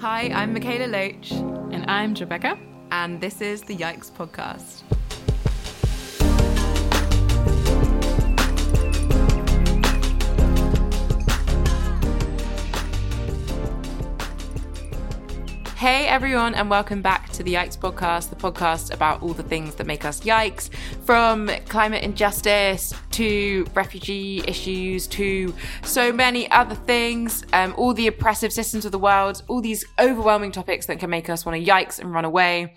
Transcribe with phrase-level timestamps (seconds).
[0.00, 1.32] Hi, I'm Mikaela Loach,
[1.72, 2.58] And I'm Rebecca.
[2.90, 4.82] and this is the Yikes Podcast.
[15.80, 19.76] Hey everyone, and welcome back to the Yikes Podcast, the podcast about all the things
[19.76, 20.68] that make us yikes
[21.06, 28.52] from climate injustice to refugee issues to so many other things, um, all the oppressive
[28.52, 31.98] systems of the world, all these overwhelming topics that can make us want to yikes
[31.98, 32.74] and run away.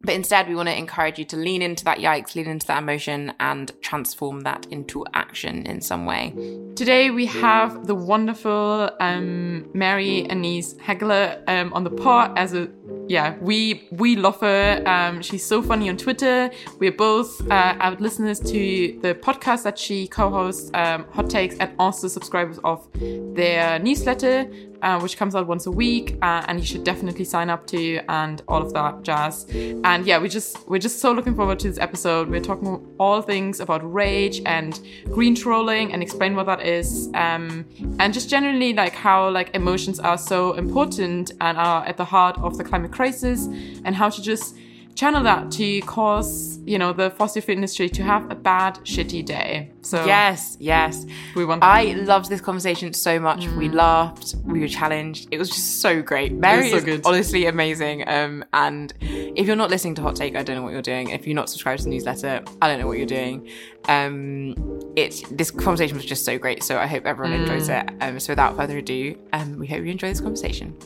[0.00, 2.82] But instead, we want to encourage you to lean into that yikes, lean into that
[2.82, 6.32] emotion, and transform that into action in some way.
[6.76, 12.68] Today we have the wonderful um, Mary Annaïse Heglar um, on the pod as a
[13.08, 14.82] yeah we we love her.
[14.86, 16.48] Um, she's so funny on Twitter.
[16.78, 21.72] We're both uh, avid listeners to the podcast that she co-hosts, um, Hot Takes, and
[21.80, 22.86] also subscribers of
[23.34, 24.48] their newsletter,
[24.82, 26.16] uh, which comes out once a week.
[26.22, 29.46] Uh, and you should definitely sign up to and all of that jazz.
[29.84, 32.28] And yeah, we just we're just so looking forward to this episode.
[32.28, 34.80] We're talking all things about rage and
[35.10, 37.64] green trolling and explain what that is, um,
[37.98, 42.38] and just generally like how like emotions are so important and are at the heart
[42.38, 43.46] of the climate crisis,
[43.84, 44.56] and how to just
[44.98, 49.24] channel that to cause you know the fossil fuel industry to have a bad shitty
[49.24, 49.70] day.
[49.82, 51.06] So Yes, yes.
[51.36, 51.62] we want.
[51.62, 53.46] I loved this conversation so much.
[53.48, 55.28] We laughed, we were challenged.
[55.30, 56.32] It was just so great.
[56.32, 57.06] Mary so is good.
[57.06, 58.06] honestly amazing.
[58.08, 61.10] Um, and if you're not listening to Hot Take, I don't know what you're doing.
[61.10, 63.48] If you're not subscribed to the newsletter, I don't know what you're doing.
[63.86, 64.54] Um,
[64.96, 66.64] it's this conversation was just so great.
[66.64, 67.88] So I hope everyone enjoys it.
[68.00, 70.76] Um, so without further ado, um, we hope you enjoy this conversation.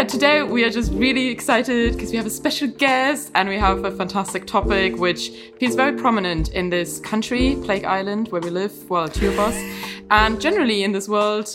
[0.00, 3.56] Yeah, today we are just really excited because we have a special guest and we
[3.58, 8.48] have a fantastic topic which feels very prominent in this country, Plague Island, where we
[8.48, 8.72] live.
[8.88, 9.54] Well, two of us,
[10.10, 11.54] and generally in this world.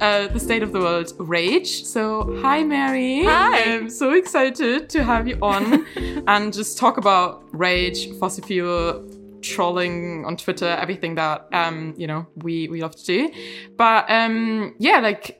[0.00, 1.84] Uh, the state of the world, rage.
[1.84, 3.24] So, hi, Mary.
[3.24, 3.74] Hi.
[3.74, 5.86] I'm so excited to have you on
[6.26, 9.06] and just talk about rage, fossil fuel,
[9.42, 13.30] trolling on Twitter, everything that um, you know we we love to do.
[13.76, 15.39] But um, yeah, like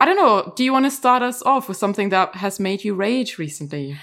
[0.00, 0.52] I don't know.
[0.56, 3.98] Do you want to start us off with something that has made you rage recently?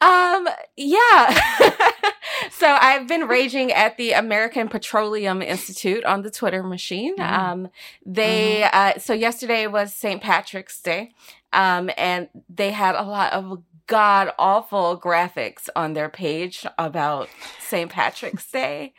[0.00, 1.58] Um, yeah.
[2.52, 7.14] so I've been raging at the American Petroleum Institute on the Twitter machine.
[7.18, 7.68] Um,
[8.06, 10.22] they, uh, so yesterday was St.
[10.22, 11.12] Patrick's Day.
[11.52, 17.28] Um, and they had a lot of god awful graphics on their page about
[17.60, 17.90] St.
[17.90, 18.94] Patrick's Day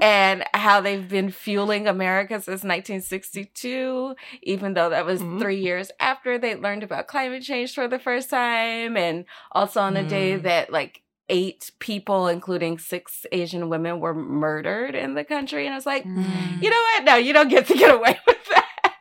[0.00, 5.40] and how they've been fueling America since 1962, even though that was Mhm.
[5.40, 8.96] three years after they learned about climate change for the first time.
[8.96, 10.42] And also on a day Mm.
[10.44, 15.64] that like eight people, including six Asian women, were murdered in the country.
[15.66, 16.62] And I was like, Mm.
[16.62, 17.04] you know what?
[17.04, 18.94] No, you don't get to get away with that.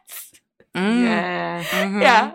[0.76, 1.04] Mm.
[1.04, 1.64] Yeah.
[1.64, 2.02] Mhm.
[2.02, 2.32] Yeah.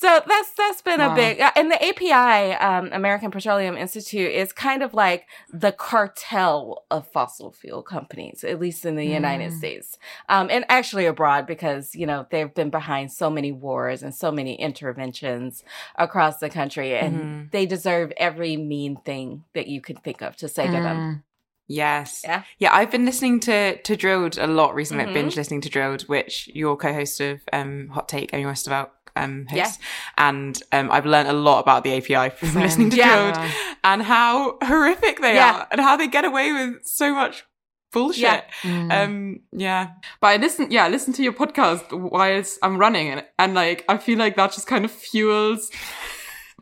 [0.00, 1.12] So that's that's been Wow.
[1.12, 6.86] a big and the API um, American Petroleum Institute is kind of like the cartel
[6.90, 9.58] of fossil fuel companies, at least in the United Mm.
[9.58, 9.98] States,
[10.30, 14.32] um, and actually abroad because you know they've been behind so many wars and so
[14.32, 15.64] many interventions
[15.96, 17.50] across the country, and Mhm.
[17.50, 21.24] they deserve every mean thing that you could think of to say to them.
[21.72, 22.22] Yes.
[22.24, 22.42] Yeah.
[22.58, 25.04] Yeah, I've been listening to to Drilled a lot recently.
[25.04, 25.14] I've Mhm.
[25.14, 29.78] binge listening to Drilled, which you're co-host of um, Hot Take, Amy Westervelt um, hosts.
[29.78, 29.84] Yeah.
[30.28, 32.62] And um, I've learned a lot about the API from Same.
[32.62, 33.32] listening to Yeah.
[33.32, 33.50] Drilled
[33.84, 35.52] and how horrific they Yeah.
[35.60, 37.44] are and how they get away with so much
[37.92, 38.22] bullshit.
[38.22, 38.42] Yeah.
[38.62, 38.92] Mm.
[39.04, 39.88] Um, yeah.
[40.20, 43.84] But I listen, yeah, I listen to your podcast whilst I'm running, and, and like
[43.88, 45.70] I feel like that just kind of fuels,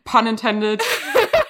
[0.05, 0.81] pun intended,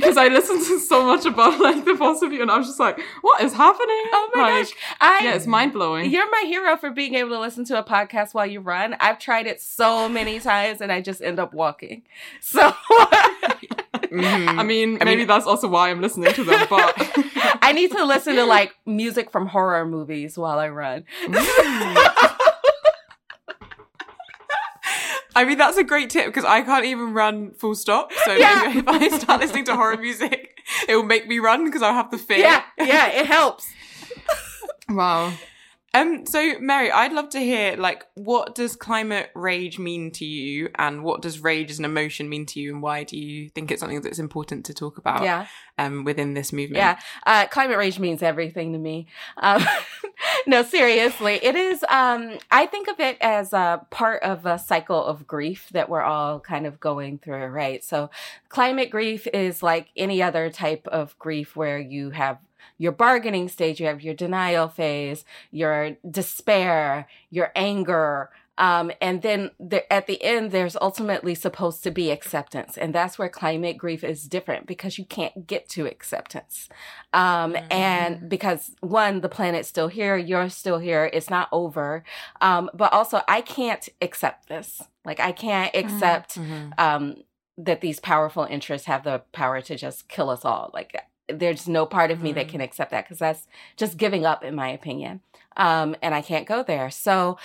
[0.00, 2.80] because I listened to so much about like the fossil fuel, and I was just
[2.80, 4.02] like, what is happening?
[4.12, 4.74] Oh my like, gosh!
[5.00, 6.10] I yeah, it's mind blowing.
[6.10, 8.96] You're my hero for being able to listen to a podcast while you run.
[9.00, 12.02] I've tried it so many times and I just end up walking.
[12.40, 12.72] So
[14.06, 14.58] Mhm.
[14.58, 16.94] I mean, I maybe mean- that's also why I'm listening to them, but
[17.62, 21.04] I need to listen to like music from horror movies while I run.
[25.36, 28.10] I mean, that's a great tip because I can't even run full stop.
[28.24, 28.62] So Yeah.
[28.66, 31.92] maybe if I start listening to horror music, it will make me run because I'll
[31.94, 32.38] have the fear.
[32.38, 33.70] yeah, yeah, it helps.
[34.88, 35.32] wow.
[35.96, 40.68] Um, so Mary, I'd love to hear like what does climate rage mean to you,
[40.74, 43.70] and what does rage as an emotion mean to you, and why do you think
[43.70, 45.22] it's something that's important to talk about?
[45.22, 45.46] Yeah.
[45.78, 46.76] Um, within this movement.
[46.76, 49.06] Yeah, uh, climate rage means everything to me.
[49.38, 49.62] Um,
[50.46, 51.84] no, seriously, it is.
[51.88, 56.02] Um, I think of it as a part of a cycle of grief that we're
[56.02, 57.84] all kind of going through, right?
[57.84, 58.10] So,
[58.48, 62.38] climate grief is like any other type of grief where you have
[62.78, 69.50] your bargaining stage, you have your denial phase, your despair, your anger, um, and then
[69.60, 72.78] the, at the end, there's ultimately supposed to be acceptance.
[72.78, 76.68] And that's where climate grief is different because you can't get to acceptance.
[77.12, 77.72] Um, mm-hmm.
[77.72, 82.02] and because one, the planet's still here, you're still here, it's not over.
[82.40, 84.82] Um, but also I can't accept this.
[85.04, 85.94] Like I can't mm-hmm.
[85.94, 86.70] accept, mm-hmm.
[86.78, 87.16] um,
[87.58, 90.70] that these powerful interests have the power to just kill us all.
[90.74, 90.94] Like
[91.28, 92.38] there's no part of me mm-hmm.
[92.38, 93.46] that can accept that because that's
[93.76, 95.20] just giving up in my opinion.
[95.56, 96.90] Um, and I can't go there.
[96.90, 97.38] So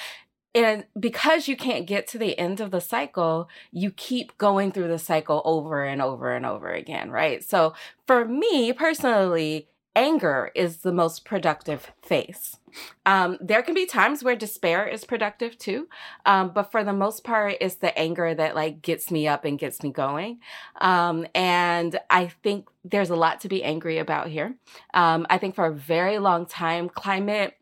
[0.54, 4.90] and because you can't get to the end of the cycle, you keep going through
[4.90, 7.42] the cycle over and over and over again, right?
[7.44, 7.74] So
[8.06, 12.58] for me personally, anger is the most productive phase.
[13.06, 15.90] Um, there can be times where despair is productive too,
[16.26, 19.60] um, but for the most part, it's the anger that like gets me up and
[19.60, 20.40] gets me going.
[20.80, 24.56] Um, and I think there's a lot to be angry about here.
[24.94, 27.58] Um, I think for a very long time, climate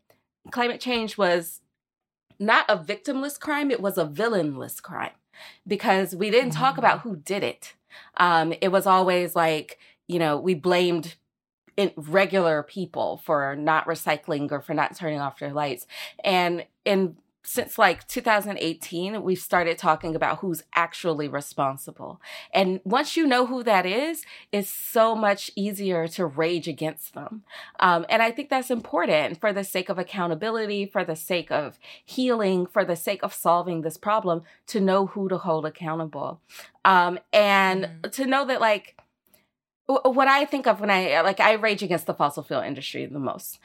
[0.50, 1.60] climate change was
[2.38, 5.12] not a victimless crime, it was a villainless crime
[5.66, 7.02] because we didn't talk about mm.
[7.02, 7.74] who did it.
[8.16, 11.16] Um, it was always like, you know, we blamed
[11.96, 15.86] regular people for not recycling or for not turning off their lights.
[16.24, 22.20] And in since like 2018, we've started talking about who's actually responsible.
[22.52, 27.42] And once you know who that is, it's so much easier to rage against them.
[27.78, 31.78] Um, and I think that's important for the sake of accountability, for the sake of
[32.04, 36.40] healing, for the sake of solving this problem, to know who to hold accountable.
[36.84, 38.12] Um, and mm.
[38.12, 38.96] to know that, like,
[39.90, 43.18] what I think of when I like I rage against the fossil fuel industry the
[43.18, 43.58] most.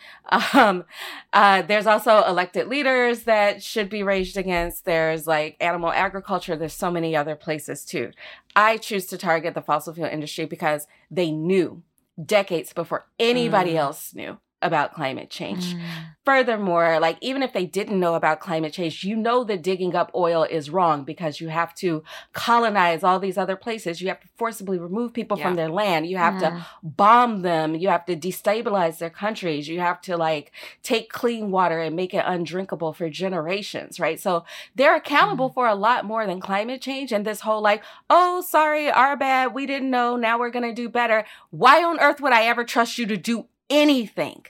[0.53, 0.85] Um,
[1.33, 4.85] uh, there's also elected leaders that should be raged against.
[4.85, 6.55] There's like animal agriculture.
[6.55, 8.11] There's so many other places too.
[8.55, 11.83] I choose to target the fossil fuel industry because they knew
[12.23, 13.77] decades before anybody mm.
[13.77, 15.75] else knew about climate change.
[15.75, 15.81] Mm.
[16.25, 20.09] Furthermore, like even if they didn't know about climate change, you know that digging up
[20.15, 22.03] oil is wrong because you have to
[22.33, 24.01] colonize all these other places.
[24.01, 25.45] You have to forcibly remove people yeah.
[25.45, 26.07] from their land.
[26.07, 26.39] You have mm.
[26.39, 27.75] to bomb them.
[27.75, 29.67] You have to destabilize their countries.
[29.67, 30.51] You have to like
[30.81, 34.19] take clean water and make it undrinkable for generations, right?
[34.19, 35.53] So they're accountable mm.
[35.53, 39.53] for a lot more than climate change and this whole like, oh, sorry, our bad.
[39.53, 40.15] We didn't know.
[40.15, 41.23] Now we're going to do better.
[41.51, 44.45] Why on earth would I ever trust you to do anything.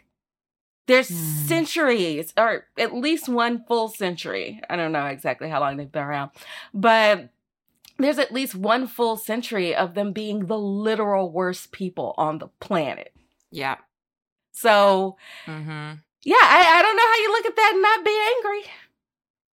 [0.88, 1.48] There's mm.
[1.48, 4.62] centuries, or at least one full century.
[4.70, 6.32] I don't know exactly how long they've been around,
[6.74, 7.30] but
[7.98, 12.50] there's at least one full century of them being the literal worst people on the
[12.60, 13.14] planet.
[13.52, 13.78] Yeah.
[14.52, 15.94] So, mm-hmm.
[16.24, 18.72] yeah, I, I don't know how you look at that and not be angry.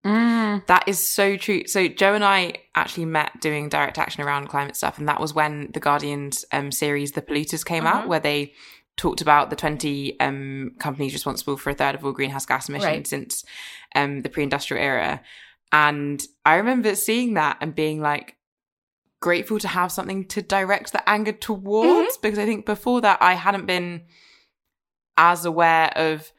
[0.06, 0.66] Mm.
[0.68, 1.68] That is so true.
[1.68, 5.34] So Joe and I actually met doing direct action around climate stuff, and that was
[5.34, 7.98] when the Guardian's um, series "The Polluters" came mm-hmm.
[7.98, 8.54] out, where they
[9.00, 12.86] talked about the 20 um, companies responsible for a third of all greenhouse gas emissions
[12.86, 13.08] right.
[13.08, 13.46] since
[13.96, 15.22] um, the pre-industrial era.
[15.72, 18.36] And I remember seeing that and being like
[19.22, 22.22] grateful to have something to direct the anger towards mm-hmm.
[22.22, 24.04] because I think before that I hadn't been
[25.18, 26.32] as aware of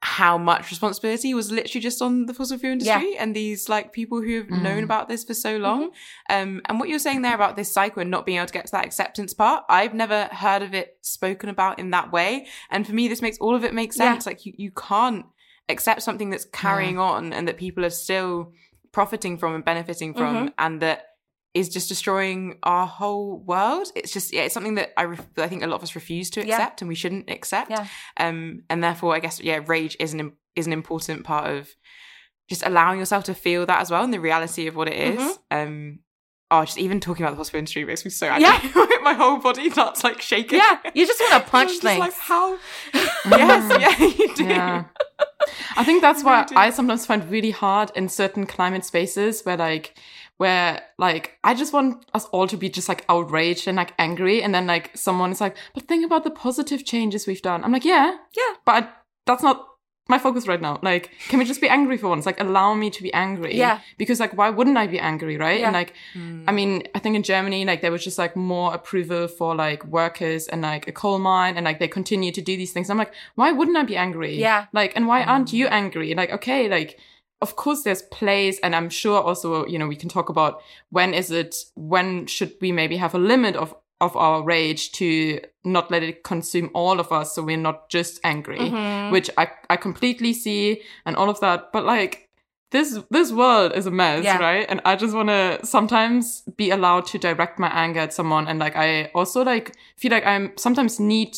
[0.00, 3.22] how much responsibility was literally just on the fossil fuel industry yeah.
[3.22, 4.62] and these like people who have mm.
[4.62, 5.90] known about this for so long.
[6.30, 6.34] Mm-hmm.
[6.36, 8.66] Um, and what you're saying there about this cycle and not being able to get
[8.66, 12.46] to that acceptance part, I've never heard of it spoken about in that way.
[12.70, 14.24] And for me, this makes all of it make sense.
[14.24, 14.30] Yeah.
[14.30, 15.26] Like you, you can't
[15.68, 17.02] accept something that's carrying yeah.
[17.02, 18.52] on and that people are still
[18.92, 20.48] profiting from and benefiting from mm-hmm.
[20.58, 21.06] and that
[21.54, 23.88] is just destroying our whole world.
[23.96, 26.30] It's just yeah, it's something that I ref- I think a lot of us refuse
[26.30, 26.84] to accept, yeah.
[26.84, 27.70] and we shouldn't accept.
[27.70, 27.86] Yeah.
[28.16, 31.68] Um, and therefore, I guess yeah, rage is an is an important part of
[32.48, 35.20] just allowing yourself to feel that as well, and the reality of what it is.
[35.20, 35.58] Mm-hmm.
[35.58, 35.98] Um,
[36.50, 38.48] oh, just even talking about the fossil industry makes me so angry.
[38.48, 38.86] Yeah.
[39.02, 40.58] My whole body starts like shaking.
[40.58, 41.98] Yeah, you just want to punch things.
[41.98, 42.58] like how?
[42.94, 44.44] yes, yeah, you do.
[44.44, 44.84] Yeah.
[45.76, 49.96] I think that's why I sometimes find really hard in certain climate spaces where like
[50.38, 54.42] where like I just want us all to be just like outraged and like angry,
[54.42, 57.72] and then like someone is like, "But think about the positive changes we've done." I'm
[57.72, 58.90] like, "Yeah, yeah," but
[59.26, 59.68] that's not
[60.08, 60.78] my focus right now.
[60.82, 62.24] Like, can we just be angry for once?
[62.24, 63.56] Like, allow me to be angry.
[63.56, 63.80] Yeah.
[63.98, 65.60] Because like, why wouldn't I be angry, right?
[65.60, 65.66] Yeah.
[65.66, 66.44] And like, mm.
[66.48, 69.84] I mean, I think in Germany, like, there was just like more approval for like
[69.84, 72.88] workers and like a coal mine, and like they continue to do these things.
[72.88, 74.36] I'm like, why wouldn't I be angry?
[74.36, 74.66] Yeah.
[74.72, 76.14] Like, and why aren't you angry?
[76.14, 76.98] Like, okay, like
[77.40, 81.14] of course there's place and i'm sure also you know we can talk about when
[81.14, 85.90] is it when should we maybe have a limit of of our rage to not
[85.90, 89.12] let it consume all of us so we're not just angry mm-hmm.
[89.12, 92.28] which i i completely see and all of that but like
[92.70, 94.38] this this world is a mess yeah.
[94.38, 98.46] right and i just want to sometimes be allowed to direct my anger at someone
[98.46, 101.36] and like i also like feel like i'm sometimes need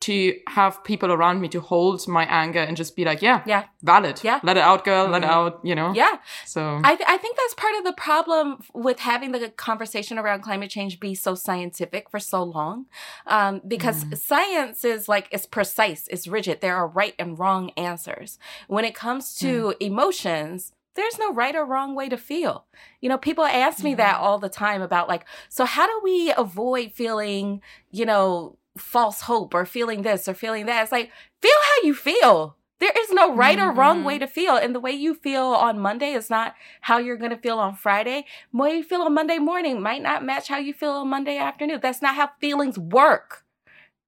[0.00, 3.64] to have people around me to hold my anger and just be like, yeah, Yeah.
[3.82, 4.20] valid.
[4.24, 4.40] Yeah.
[4.42, 5.06] Let it out, girl.
[5.06, 5.30] Let it Mhm.
[5.30, 5.92] out, you know?
[5.94, 6.16] Yeah.
[6.46, 10.40] So, I, th- I think that's part of the problem with having the conversation around
[10.40, 12.86] climate change be so scientific for so long.
[13.26, 16.60] Um, because science is like, it's precise, it's rigid.
[16.62, 18.38] There are right and wrong answers.
[18.68, 22.64] When it comes to emotions, there's no right or wrong way to feel.
[23.00, 26.32] You know, people ask me that all the time about like, so how do we
[26.36, 30.82] avoid feeling, you know, false hope or feeling this or feeling that?
[30.82, 31.10] It's like,
[31.40, 32.56] feel how you feel.
[32.80, 34.56] There is no right or wrong way to feel.
[34.56, 37.74] And the way you feel on Monday is not how you're going to feel on
[37.74, 38.24] Friday.
[38.52, 41.36] The way you feel on Monday morning might not match how you feel on Monday
[41.36, 41.80] afternoon.
[41.82, 43.44] That's not how feelings work.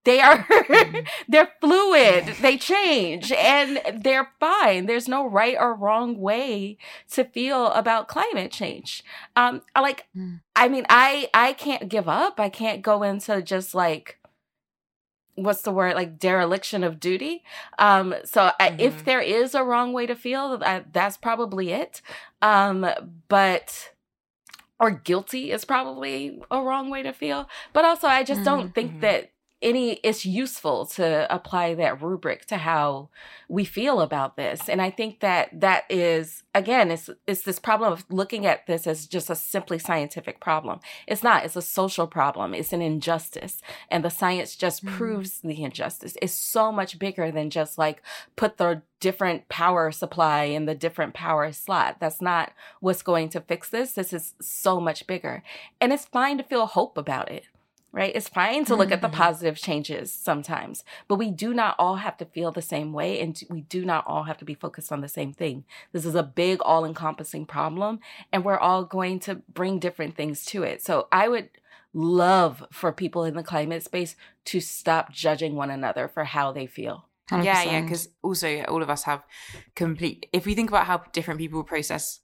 [0.05, 0.47] They are
[1.29, 2.35] they're fluid.
[2.41, 4.87] They change and they're fine.
[4.87, 6.77] There's no right or wrong way
[7.11, 9.05] to feel about climate change.
[9.37, 10.41] Um I like Mm.
[10.57, 12.41] I mean I I can't give up.
[12.41, 14.19] I can't go into just like
[15.35, 17.43] what's the word like dereliction of duty
[17.79, 19.05] um so I, if Mhm.
[19.05, 22.03] there is a wrong way to feel I, that's probably it
[22.43, 22.87] um
[23.29, 23.91] but
[24.79, 28.93] or guilty is probably a wrong way to feel but also i just don't think
[28.97, 29.01] Mhm.
[29.01, 29.32] that
[29.63, 33.09] any it's useful to apply that rubric to how
[33.49, 34.69] we feel about this.
[34.69, 38.87] And i think that that is again it's it's this problem of looking at this
[38.87, 40.81] as just a simply scientific problem.
[41.07, 41.45] It's not.
[41.45, 42.55] It's a social problem.
[42.55, 43.63] It's an injustice.
[43.91, 44.91] And the science just Mhm.
[44.97, 46.17] proves the injustice.
[46.21, 48.03] It's so much bigger than just like
[48.37, 51.97] put the different power supply in the different power slot.
[52.01, 53.93] That's not what's going to fix this.
[53.95, 55.43] This is so much bigger.
[55.81, 57.45] And it's fine to feel hope about it
[57.93, 58.15] right?
[58.15, 59.13] It's fine to look at the Mhm.
[59.13, 63.41] positive changes sometimes, but we do not all have to feel the same way and
[63.51, 65.65] we do not all have to be focused on the same thing.
[65.93, 68.01] This is a big, all encompassing problem,
[68.33, 70.83] and we're all going to bring different things to it.
[70.83, 71.51] So I would
[71.93, 76.67] love for people in the climate space to stop judging one another for how they
[76.67, 77.09] feel.
[77.31, 79.23] Yeah, yeah, because also all of us have
[79.75, 80.27] complete.
[80.33, 82.21] If we think about how different people process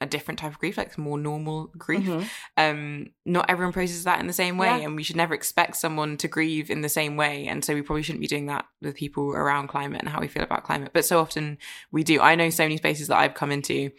[0.00, 2.28] a different type of grief, like more normal grief, Mhm.
[2.56, 4.84] um, not everyone processes that in the same way, Yeah.
[4.86, 7.46] and we should never expect someone to grieve in the same way.
[7.46, 10.28] And so we probably shouldn't be doing that with people around climate and how we
[10.28, 10.90] feel about climate.
[10.92, 11.58] But so often
[11.90, 12.20] we do.
[12.20, 13.90] I know so many spaces that I've come into.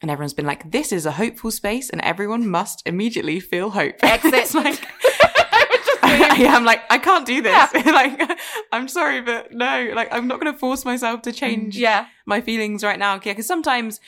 [0.00, 3.94] And everyone's been like, "This is a hopeful space, and everyone must immediately feel hope."
[4.02, 4.52] Exit.
[4.52, 4.84] like,
[5.52, 7.72] I was just saying- I am like, I can't do this.
[7.72, 8.20] like,
[8.72, 12.06] I'm sorry, but no, like, I'm not going to force myself to change yeah.
[12.26, 13.14] my feelings right now.
[13.14, 14.00] Yeah, because sometimes,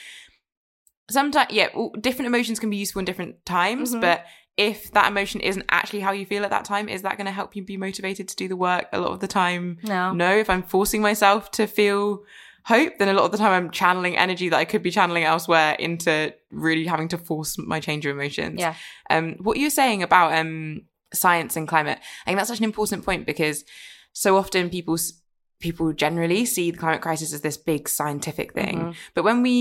[1.11, 1.69] sometimes, yeah,
[2.01, 4.01] different emotions can be useful in different times, Mhm.
[4.01, 4.25] but
[4.57, 7.33] if that emotion isn't actually how you feel at that time, is that going to
[7.33, 9.79] help you be motivated to do the work a lot of the time?
[9.83, 10.13] No.
[10.13, 12.23] No, if I'm forcing myself to feel
[12.67, 15.25] hope, then a lot of the time I'm channeling energy that I could be channeling
[15.25, 18.61] elsewhere into really having to force my change of emotions.
[18.61, 18.75] Yeah.
[19.11, 20.83] Um, what you're saying about um
[21.13, 23.65] science and climate, I think that's such an important point because
[24.13, 25.13] so often people s-
[25.67, 28.95] people generally see the climate crisis as this big scientific thing, Mhm.
[29.15, 29.55] but when we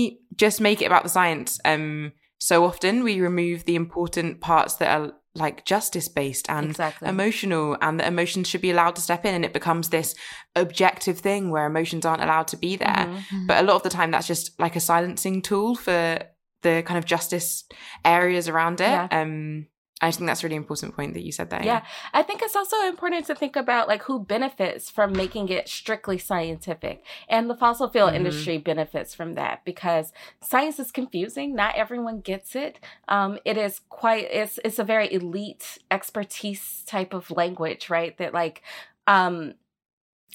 [0.44, 4.90] just make it about the science, um, so often we remove the important parts that
[4.96, 5.12] are
[5.44, 7.08] like justice based and Exactly.
[7.08, 10.14] emotional and that emotions should be allowed to step in and it becomes this
[10.54, 13.46] objective thing where emotions aren't allowed to be there Mhm.
[13.48, 16.18] but a lot of the time that's just like a silencing tool for
[16.62, 17.64] the kind of justice
[18.04, 19.08] areas around it Yeah.
[19.10, 19.66] um
[20.00, 21.82] i think that's a really important point that you said there Yeah,
[22.12, 26.18] I think it's also important to think about like who benefits from making it strictly
[26.18, 27.04] scientific.
[27.28, 28.16] And the fossil fuel Mhm.
[28.16, 31.54] industry benefits from that because science is confusing.
[31.54, 32.80] Not everyone gets it.
[33.08, 38.16] Um, it is quite it's it's a very elite expertise type of language, right?
[38.18, 38.62] That like
[39.06, 39.54] um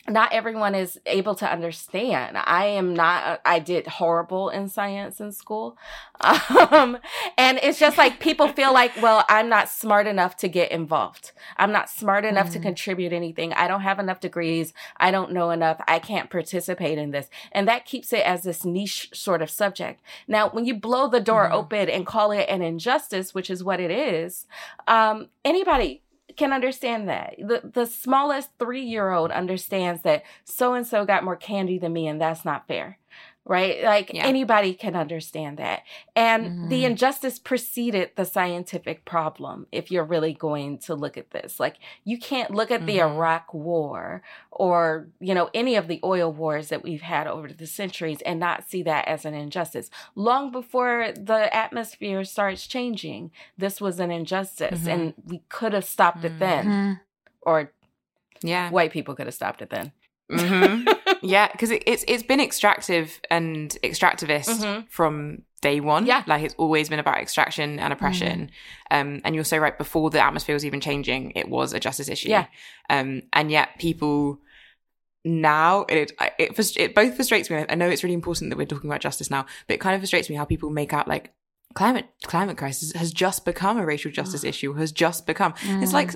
[0.07, 2.37] not everyone is able to understand.
[2.37, 5.77] I am not, I did horrible in science in school.
[6.69, 6.97] Um,
[7.37, 11.31] and it's just like people feel like, well, I'm not smart enough to get involved.
[11.57, 12.63] I'm not smart enough to Mm.
[12.63, 13.53] contribute anything.
[13.53, 14.73] I don't have enough degrees.
[14.97, 15.79] I don't know enough.
[15.87, 17.29] I can't participate in this.
[17.53, 20.01] And that keeps it as this niche sort of subject.
[20.27, 21.53] Now, when you blow the door Mhm.
[21.53, 24.45] open and call it an injustice, which is what it is,
[24.87, 26.01] um, anybody
[26.35, 27.35] can understand that.
[27.39, 31.93] The the smallest three year old understands that so and so got more candy than
[31.93, 32.99] me and that's not fair.
[33.49, 33.83] Right?
[33.83, 34.27] Like Yeah.
[34.27, 35.81] anybody can understand that.
[36.15, 36.91] And the Mhm.
[36.91, 41.59] injustice preceded the scientific problem, if you're really going to look at this.
[41.59, 43.15] Like you can't look at the Mhm.
[43.15, 47.65] Iraq war or, you know, any of the oil wars that we've had over the
[47.65, 49.89] centuries and not see that as an injustice.
[50.13, 54.91] Long before the atmosphere starts changing, this was an injustice Mhm.
[54.93, 56.99] and we could have stopped it then Mhm.
[57.41, 57.71] or
[58.41, 59.91] yeah white people could have stopped it then
[60.29, 60.85] hmm
[61.21, 64.87] yeah because it, it's it's been extractive and extractivist Mhm.
[64.89, 66.05] from day one.
[66.05, 66.23] Yeah.
[66.25, 68.49] Like it's always been about extraction and oppression.
[68.91, 69.77] Um, and you're so right.
[69.77, 72.29] Before the atmosphere was even changing, it was a justice issue.
[72.29, 72.45] Yeah.
[72.89, 74.39] Um, and yet people
[75.25, 77.65] now it, it it it both frustrates me.
[77.67, 80.01] I know it's really important that we're talking about justice now, but it kind of
[80.01, 81.33] frustrates me how people make out like
[81.75, 84.73] climate climate crisis has just become a racial justice issue.
[84.73, 85.53] Has just become.
[85.63, 86.15] It's like,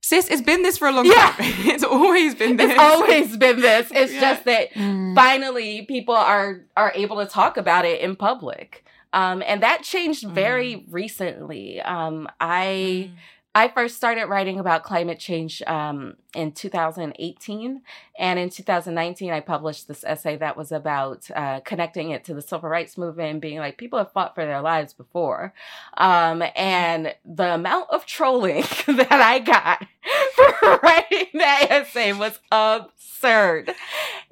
[0.00, 1.12] sis, it's been this for a long Yeah.
[1.32, 1.34] time.
[1.68, 2.70] it's always been this.
[2.70, 3.90] It's always been this.
[3.94, 4.20] It's Yeah.
[4.20, 5.14] just that Mm.
[5.14, 8.84] finally people are are able to talk about it in public.
[9.12, 11.80] Um, and that changed very recently.
[11.82, 13.10] Um, I
[13.52, 17.82] I first started writing about climate change um, in 2018.
[18.16, 22.42] And in 2019, I published this essay that was about uh, connecting it to the
[22.42, 25.52] civil rights movement and being like, people have fought for their lives before.
[25.96, 29.84] Um, and the amount of trolling that I got
[30.60, 33.72] for writing that essay was absurd.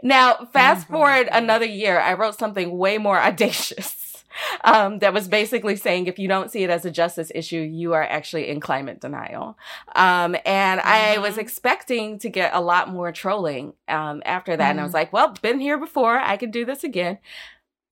[0.02, 0.90] Now, fast Mhm.
[0.92, 4.07] forward another year, I wrote something way more audacious
[4.64, 7.92] um, that was basically saying if you don't see it as a justice issue, you
[7.94, 9.58] are actually in climate denial.
[9.94, 14.70] Um, and I was expecting to get a lot more trolling um, after that.
[14.70, 16.18] And I was like, well, been here before.
[16.18, 17.18] I can do this again.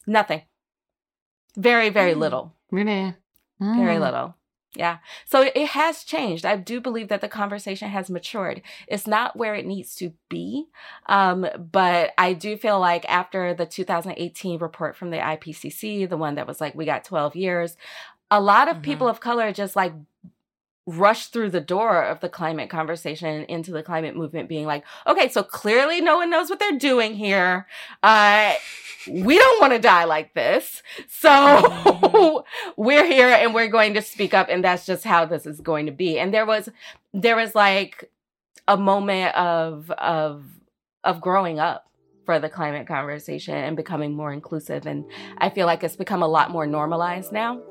[0.06, 0.42] Nothing.
[1.56, 2.18] Very, very Mm.
[2.18, 2.54] little.
[2.70, 3.14] Really?
[3.60, 4.00] Very Mm.
[4.00, 4.34] little.
[4.76, 4.98] Yeah.
[5.24, 6.46] So it- has changed.
[6.46, 8.62] I do believe that the conversation has matured.
[8.86, 10.66] It's not where it needs to be.
[11.06, 16.36] Um, but I do feel like after the 2018 report from the IPCC, the one
[16.36, 17.76] that was like, we got 12 years,
[18.30, 18.82] a lot of Mhm.
[18.82, 19.92] people of color just like
[20.86, 25.28] rushed through the door of the climate conversation into the climate movement being like okay
[25.28, 27.66] so clearly no one knows what they're doing here.
[28.02, 28.54] Uh
[29.08, 30.82] we don't want to die like this.
[31.08, 32.44] So
[32.76, 35.86] we're here and we're going to speak up and that's just how this is going
[35.86, 36.18] to be.
[36.18, 36.68] And there was
[37.14, 38.10] there was like
[38.68, 40.44] a moment of of
[41.04, 41.88] of growing up
[42.24, 45.04] for the climate conversation and becoming more inclusive and
[45.38, 47.62] i feel like it's become a lot more normalized now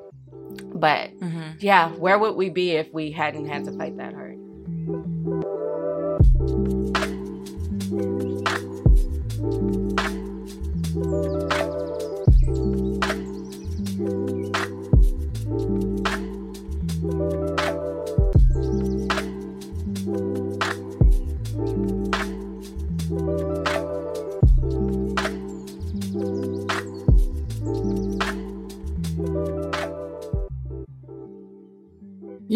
[0.73, 1.55] but Mhm.
[1.59, 4.39] yeah, where would we be if we hadn't had to fight that hard?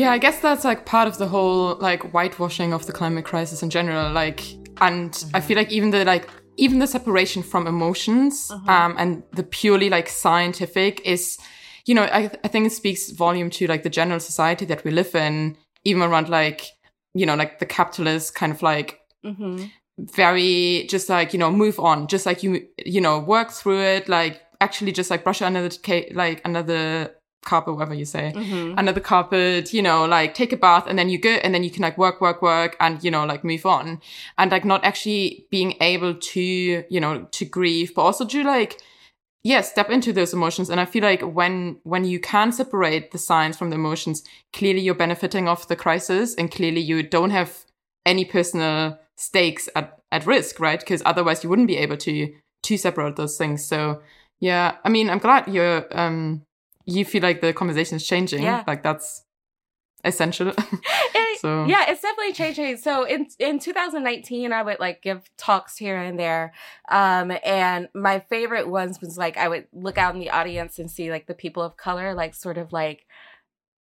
[0.09, 3.61] Yeah, I guess that's like part of the whole like whitewashing of the climate crisis
[3.61, 4.11] in general.
[4.11, 4.43] Like,
[4.81, 9.43] and I feel like even the like even the separation from emotions um, and the
[9.43, 11.37] purely like scientific is,
[11.85, 14.89] you know, I, I think it speaks volume to like the general society that we
[14.89, 16.65] live in, even around like
[17.13, 19.65] you know like the capitalist kind of like Mm-hmm.
[19.97, 24.07] very just like you know move on just like you you know work through it
[24.07, 27.13] like actually just like brush it under the like under the
[27.45, 28.33] carpet whatever you say.
[28.35, 28.77] Mm-hmm.
[28.77, 31.63] under the carpet you know like take a bath and then you go and then
[31.63, 34.01] you can like work work work and you know like move on.
[34.37, 38.81] And like not actually being able to you know to grieve but also to like
[39.43, 40.69] yeah step into those emotions.
[40.69, 44.23] And i feel like when when you can separate the science from the emotions
[44.53, 47.65] clearly you're benefiting off the crisis and clearly you don't have
[48.05, 50.79] any personal stakes at, at risk right?
[50.79, 53.65] Because otherwise you wouldn't be able to to separate those things.
[53.65, 54.01] So
[54.39, 56.41] yeah i mean i'm glad you're um
[56.95, 58.63] you feel like the conversation is changing Yeah.
[58.67, 59.23] like that's
[60.03, 60.47] essential
[61.15, 62.75] It- So- yeah, it's definitely changing.
[62.77, 66.51] So in in 2019, I would like give talks here and there,
[66.89, 70.91] um, and my favorite ones was like I would look out in the audience and
[70.91, 73.05] see like the people of color, like sort of like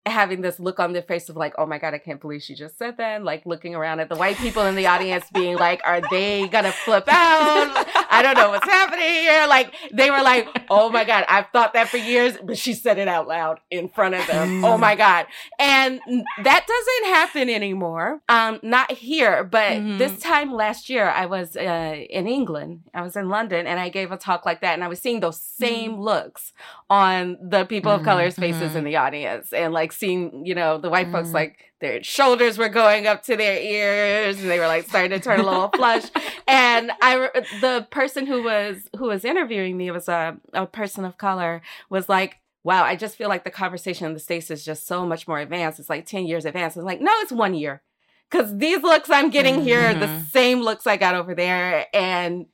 [0.07, 2.55] having this look on their face of like, oh my god, I can't believe she
[2.55, 3.23] just said that.
[3.25, 6.73] Like looking around at the white people in the audience, being like, are they gonna
[6.73, 7.87] flip out?
[8.15, 9.47] I don't know what's happening here.
[9.47, 12.99] Like they were like, oh my god, I've thought that for years, but she said
[12.99, 14.65] it out loud in front of them.
[14.65, 15.27] Oh my god,
[15.59, 16.01] and
[16.43, 18.21] that doesn't happen anymore.
[18.29, 19.99] Um, not here, but Mhm.
[19.99, 22.83] this time last year, I was uh, in England.
[22.95, 25.21] I was in London, and I gave a talk like that, and I was seeing
[25.21, 26.53] those same looks
[26.91, 28.77] on the people of color's faces mhm.
[28.77, 32.69] in the audience, and like seeing, you know, the white folks like their shoulders were
[32.69, 36.05] going up to their ears, and they were like starting to turn a little flush.
[36.47, 37.29] And I,
[37.61, 42.09] the person who was who was interviewing me was a a person of color was
[42.09, 42.39] like.
[42.67, 45.39] Wow, I just feel like the conversation in the States is just so much more
[45.39, 45.79] advanced.
[45.79, 46.79] It's like 10 years advanced.
[46.79, 47.83] It's like, no, it's one year.
[48.31, 50.31] Because these looks I'm getting here are the Mhm.
[50.31, 51.85] same looks I got over there.
[51.93, 52.47] And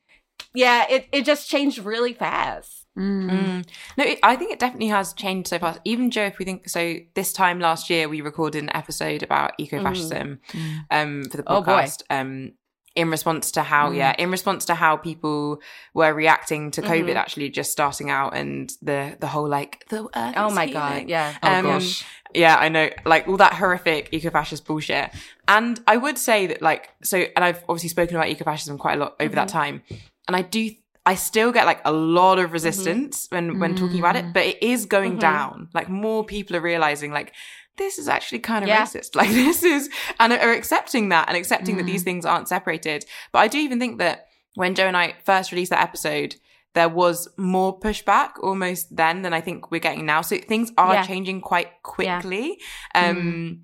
[0.52, 2.79] yeah, it, it just changed really fast.
[2.98, 3.30] Mm.
[3.30, 3.66] Mm.
[3.96, 5.80] No, it, I think it definitely has changed so fast.
[5.84, 9.52] Even Joe, if we think so, this time last year we recorded an episode about
[9.60, 10.84] ecofascism Mm.
[10.90, 12.02] um, for the Oh, podcast.
[12.10, 12.52] um,
[12.96, 13.96] in response to how Mm.
[13.96, 15.60] yeah in response to how people
[15.94, 17.14] were reacting to covid Mhm.
[17.14, 21.04] actually just starting out and the the whole like the earth Oh my healing.
[21.04, 21.34] god, yeah.
[21.40, 22.04] Oh Um, gosh.
[22.34, 25.10] yeah i know like all that horrific eco-fascist bullshit
[25.46, 29.00] and i would say that like so and i've obviously spoken about ecofascism quite a
[29.00, 29.82] lot over that time
[30.26, 30.70] and i do
[31.06, 34.62] I still get like a lot of resistance when when talking about it, but it
[34.62, 35.20] is going Mhm.
[35.20, 35.68] down.
[35.74, 37.32] Like more people are realizing like
[37.76, 38.82] this is actually kind of Yeah.
[38.84, 39.14] racist.
[39.20, 43.06] Like this is and are accepting that and accepting that these things aren't separated.
[43.32, 46.36] But I do even think that when Joe and I first released that episode,
[46.74, 50.20] there was more pushback almost then than I think we're getting now.
[50.20, 51.06] So things are Yeah.
[51.06, 52.58] changing quite quickly.
[52.94, 53.62] Um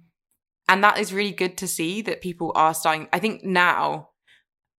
[0.68, 4.08] and that is really good to see that people are starting I think now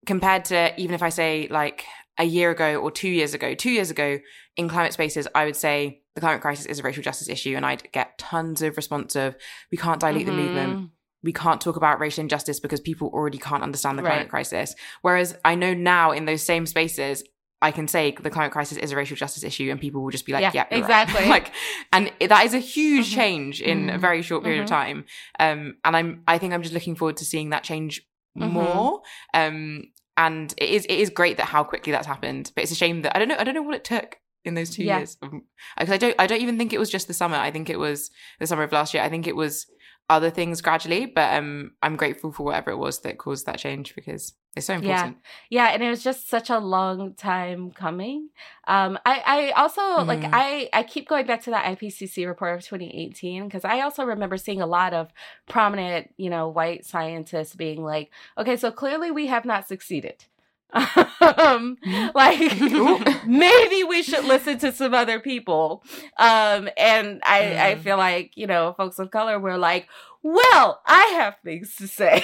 [0.08, 1.86] compared to even if I say like
[2.18, 4.20] a year ago or two years ago, two years ago
[4.56, 7.66] in climate spaces, I would say the climate crisis is a racial justice issue, and
[7.66, 9.36] I'd get tons of response of
[9.72, 10.36] we can't dilute the Mhm.
[10.36, 10.90] movement.
[11.24, 14.30] We can't talk about racial injustice because people already can't understand the climate Right.
[14.30, 14.76] crisis.
[15.02, 17.24] Whereas I know now in those same spaces,
[17.62, 20.26] I can say the climate crisis is a racial justice issue, and people will just
[20.28, 21.28] be like, Yeah, "Yeah, you're right." exactly.
[21.30, 21.52] like,
[21.92, 23.16] and that is a huge Mhm.
[23.16, 24.00] change in a Mhm.
[24.02, 24.70] very short period of Mhm.
[24.70, 25.06] time.
[25.40, 28.04] Um, and I'm, I think I'm just looking forward to seeing that change
[28.38, 28.52] Mhm.
[28.52, 29.02] more.
[29.34, 29.86] Um,
[30.18, 32.52] and it is, it is great that how quickly that's happened.
[32.56, 34.56] But it's a shame that I don't know, I don't know what it took in
[34.56, 34.98] those two Yeah.
[34.98, 35.18] years.
[35.22, 35.44] Um,
[35.78, 37.38] because I don't, I don't even think it was just the summer.
[37.38, 39.04] I think it was the summer of last year.
[39.04, 39.68] I think it was
[40.10, 41.06] other things gradually.
[41.06, 44.74] But um, I'm grateful for whatever it was that caused that change because it's so
[44.80, 45.08] Yeah.
[45.08, 45.18] important.
[45.50, 48.30] Yeah, and it was just such a long time coming.
[48.68, 50.30] Um, I, I also like Mhm.
[50.34, 54.38] I, I keep going back to that IPCC report of 2018 because I also remember
[54.38, 55.12] seeing a lot of
[55.48, 60.26] prominent, you know, white scientists being like, okay, so clearly we have not succeeded.
[60.74, 61.78] Um,
[62.14, 62.40] like
[63.26, 65.84] maybe we should listen to some other people.
[66.18, 67.80] Um, and I, I Mm.
[67.80, 69.88] feel like, you know, folks of color were like,
[70.24, 72.24] well, I have things to say.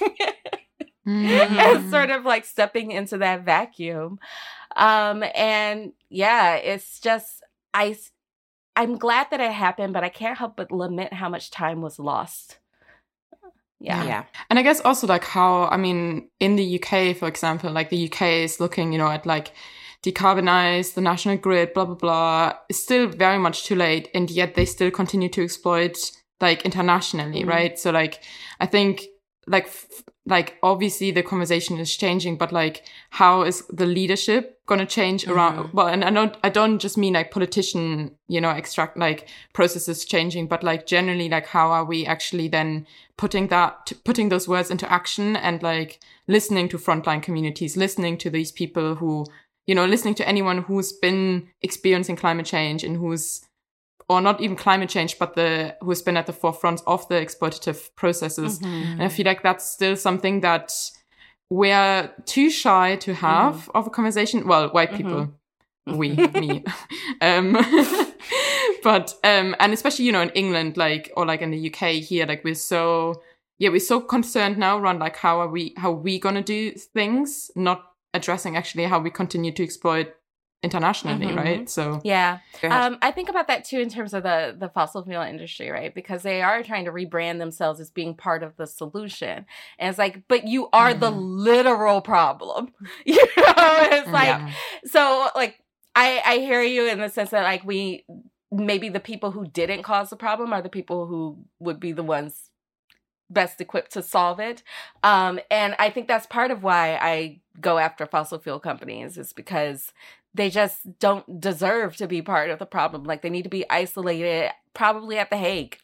[1.06, 1.58] Mm-hmm.
[1.58, 4.18] and sort of like stepping into that vacuum.
[4.76, 7.96] Um, and yeah, it's just I
[8.76, 11.98] I'm glad that it happened, but I can't help but lament how much time was
[11.98, 12.58] lost.
[13.80, 14.04] Yeah.
[14.04, 14.24] Yeah.
[14.50, 18.06] And I guess also like how I mean in the UK, for example, like the
[18.10, 19.52] UK is looking, you know, at like
[20.02, 22.52] decarbonize the national grid, blah blah blah.
[22.68, 26.10] It's still very much too late, and yet they still continue to exploit
[26.40, 27.48] like internationally, Mhm.
[27.48, 27.78] right?
[27.78, 28.22] So like
[28.60, 29.04] I think
[29.46, 34.78] like f- like obviously the conversation is changing, but like how is the leadership going
[34.78, 35.56] to change around?
[35.56, 35.74] Mhm.
[35.74, 40.04] Well, and I don't I don't just mean like politician, you know, extract like processes
[40.04, 42.86] changing, but like generally like how are we actually then
[43.16, 48.30] putting that putting those words into action and like listening to frontline communities listening to
[48.30, 49.24] these people who
[49.66, 53.47] you know listening to anyone who's been experiencing climate change and who's
[54.08, 57.90] or not even climate change but the who's been at the forefront of the exploitative
[57.96, 58.58] processes.
[58.60, 58.92] Mhm.
[58.92, 60.72] and i feel like that's still something that
[61.50, 64.46] we're too shy to have of a conversation.
[64.46, 65.32] Well white people.
[65.86, 66.64] We me.
[67.22, 67.52] Um
[68.82, 71.78] but um and especially you know in england like or like in the uk
[72.10, 73.22] here like we're so
[73.58, 76.70] yeah we're so concerned now around like how are we how are we gonna do
[76.72, 77.80] things not
[78.14, 80.14] addressing actually how we continue to exploit
[80.62, 81.36] internationally Mhm.
[81.36, 82.38] right so Yeah.
[82.64, 85.94] Um, I think about that too in terms of the the fossil fuel industry, right?
[85.94, 89.46] Because they are trying to rebrand themselves as being part of the solution,
[89.78, 92.72] and it's like, but you are the literal problem.
[93.06, 93.54] You know,
[93.96, 94.50] it's like yeah.
[94.84, 95.62] so like
[95.94, 98.04] I I hear you in the sense that like we
[98.50, 102.02] maybe the people who didn't cause the problem are the people who would be the
[102.02, 102.50] ones
[103.30, 104.62] best equipped to solve it.
[105.02, 109.32] Um and I think that's part of why I go after fossil fuel companies is
[109.34, 109.92] because
[110.34, 113.04] they just don't deserve to be part of the problem.
[113.04, 115.78] Like they need to be isolated probably at the Hague.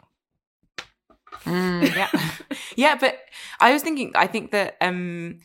[1.45, 1.95] Mm.
[1.97, 2.11] yeah
[2.77, 3.19] yeah but
[3.61, 5.41] i was thinking i think that um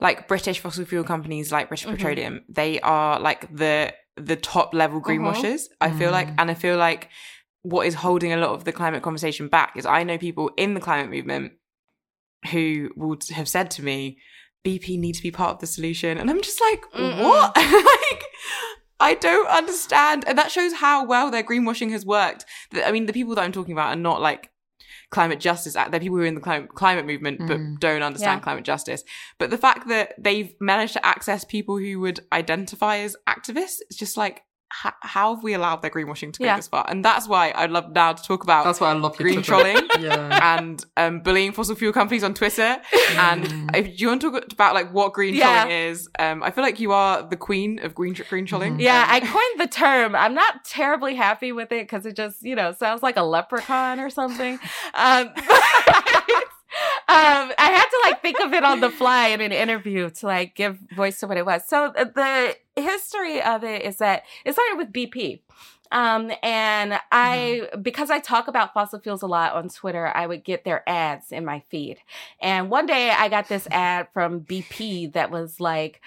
[0.00, 1.90] like british fossil fuel companies like british Mhm.
[1.96, 6.34] petroleum they are like the the top level greenwashers i feel like Mm.
[6.38, 7.10] and i feel like
[7.62, 10.72] what is holding a lot of the climate conversation back is i know people in
[10.74, 11.52] the climate movement
[12.50, 14.16] who would have said to me
[14.64, 17.22] bp need to be part of the solution and i'm just like Mm-mm.
[17.22, 17.52] what
[19.00, 20.24] I don't understand.
[20.26, 22.44] And that shows how well their greenwashing has worked.
[22.72, 24.50] I mean, the people that I'm talking about are not like
[25.10, 25.74] climate justice.
[25.74, 27.78] They're people who are in the climate, climate movement but Mm.
[27.80, 28.44] don't understand Yeah.
[28.44, 29.04] climate justice.
[29.38, 33.96] But the fact that they've managed to access people who would identify as activists, it's
[33.96, 34.44] just like,
[34.84, 36.56] h- how have we allowed their greenwashing to go Yeah.
[36.56, 36.84] this far?
[36.88, 39.76] And that's why I'd love now to talk about that's why i love green trolling
[40.00, 42.80] yeah and um, bullying fossil fuel companies on Twitter.
[43.18, 43.76] And Mm.
[43.76, 45.62] if you want to talk about like what green Yeah.
[45.64, 48.76] trolling is, um, I feel like you are the queen of green green trolling.
[48.78, 48.80] Mhm.
[48.80, 50.14] Yeah, Um, I coined the term.
[50.14, 54.00] I'm not terribly happy with it because it just, you know, sounds like a leprechaun
[54.00, 54.58] or something.
[54.94, 55.28] Um,
[57.06, 60.26] um, I had to like think of it on the fly in an interview to
[60.26, 61.62] like give voice to what it was.
[61.68, 65.40] So the history of it is that it started with BP.
[65.92, 67.82] Um, and I, mm-hmm.
[67.82, 71.30] because I talk about fossil fuels a lot on Twitter, I would get their ads
[71.30, 71.98] in my feed.
[72.40, 76.00] And one day I got this ad from BP that was like,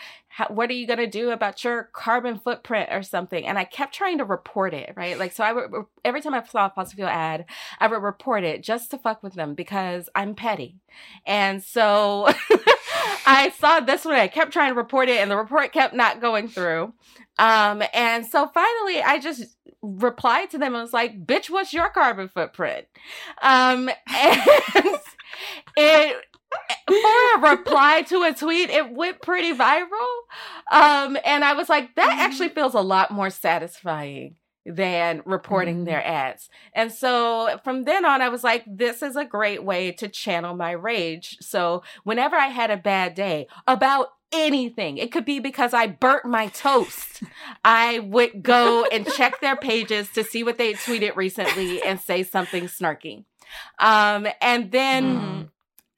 [0.50, 3.46] what are you going to do about your carbon footprint or something?
[3.46, 5.18] And I kept trying to report it, right?
[5.18, 5.72] Like, so I would,
[6.06, 7.46] every time I saw a fossil fuel ad,
[7.80, 10.78] I would report it just to fuck with them because I'm petty.
[11.26, 12.28] And so
[13.26, 14.16] I saw this one.
[14.16, 16.94] I kept trying to report it and the report kept not going through.
[17.40, 21.90] Um, and so finally I just replied to them and was like, bitch, what's your
[21.90, 22.86] carbon footprint?
[23.42, 25.00] Um, and
[25.76, 26.24] it,
[26.88, 26.96] for
[27.36, 29.88] a reply to a tweet, it went pretty viral.
[30.72, 35.86] Um, and I was like, that actually feels a lot more satisfying than reporting mm-hmm.
[35.86, 36.50] their ads.
[36.74, 40.56] And so from then on, I was like, this is a great way to channel
[40.56, 41.38] my rage.
[41.40, 44.98] So whenever I had a bad day about anything.
[44.98, 47.24] It could be because I burnt my toast.
[47.64, 52.24] I would go and check their pages to see what they tweeted recently and say
[52.24, 53.24] something snarky.
[53.80, 55.50] Um, and then mm.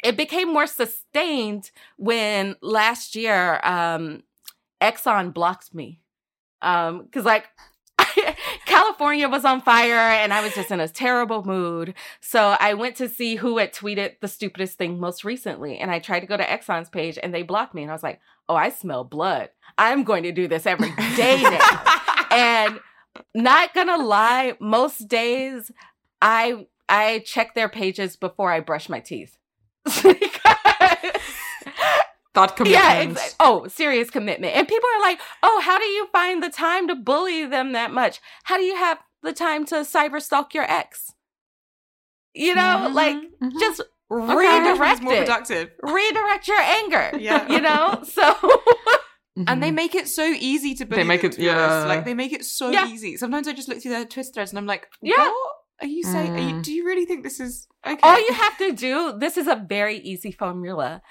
[0.04, 4.24] It became more sustained when last year um,
[4.82, 6.02] Exxon blocked me.
[6.62, 7.48] Um, cause like
[8.66, 11.94] California was on fire and I was just in a terrible mood.
[12.22, 15.78] So I went to see who had tweeted the stupidest thing most recently.
[15.78, 17.82] And I tried to go to Exxon's page and they blocked me.
[17.82, 19.50] And I was like, oh, I smell blood.
[19.78, 21.84] I'm going to do this every day now.
[22.32, 22.80] and
[23.34, 25.72] not gonna lie, most days
[26.22, 29.38] I I check their pages before I brush my teeth.
[32.34, 32.84] Thought commitment.
[32.84, 34.56] Yeah, ex- oh, serious commitment.
[34.56, 37.92] And people are like, "Oh, how do you find the time to bully them that
[37.92, 38.22] much?
[38.44, 41.12] How do you have the time to cyber stalk your ex?"
[42.36, 43.60] You know, mm-hmm, like mm-hmm.
[43.60, 45.20] just okay, redirect more it.
[45.22, 45.72] productive.
[45.82, 47.12] Redirect your anger.
[47.20, 48.04] Yeah, you know.
[48.10, 48.36] So.
[49.48, 51.02] And they make it so easy to bully.
[51.02, 51.86] They make it, yeah.
[51.86, 52.88] Like they make it so yeah.
[52.88, 53.16] easy.
[53.16, 55.34] Sometimes I just look through their Twitter threads and I'm like, what?
[55.82, 56.34] Are you saying?
[56.34, 56.36] Mm.
[56.36, 56.64] Are you, mm.
[56.64, 58.00] do you really think this is okay?
[58.04, 59.18] All you have to do.
[59.18, 61.02] This is a very easy formula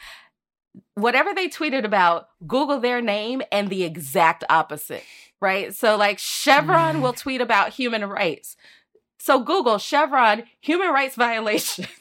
[0.94, 5.04] whatever they tweeted about, Google their name and the exact opposite,
[5.40, 5.74] right?
[5.74, 7.02] So, like Chevron mm.
[7.02, 8.56] will tweet about human rights.
[9.18, 11.88] So, Google Chevron human rights violations.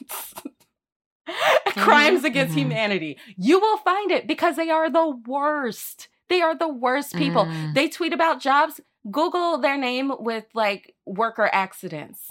[1.75, 2.25] crimes mm-hmm.
[2.25, 2.69] against mm-hmm.
[2.69, 3.17] humanity.
[3.36, 6.08] You will find it because they are the worst.
[6.30, 7.45] They are the worst people.
[7.45, 7.73] Mm.
[7.73, 8.80] They tweet about jobs.
[9.12, 12.30] Google their name with like worker accidents.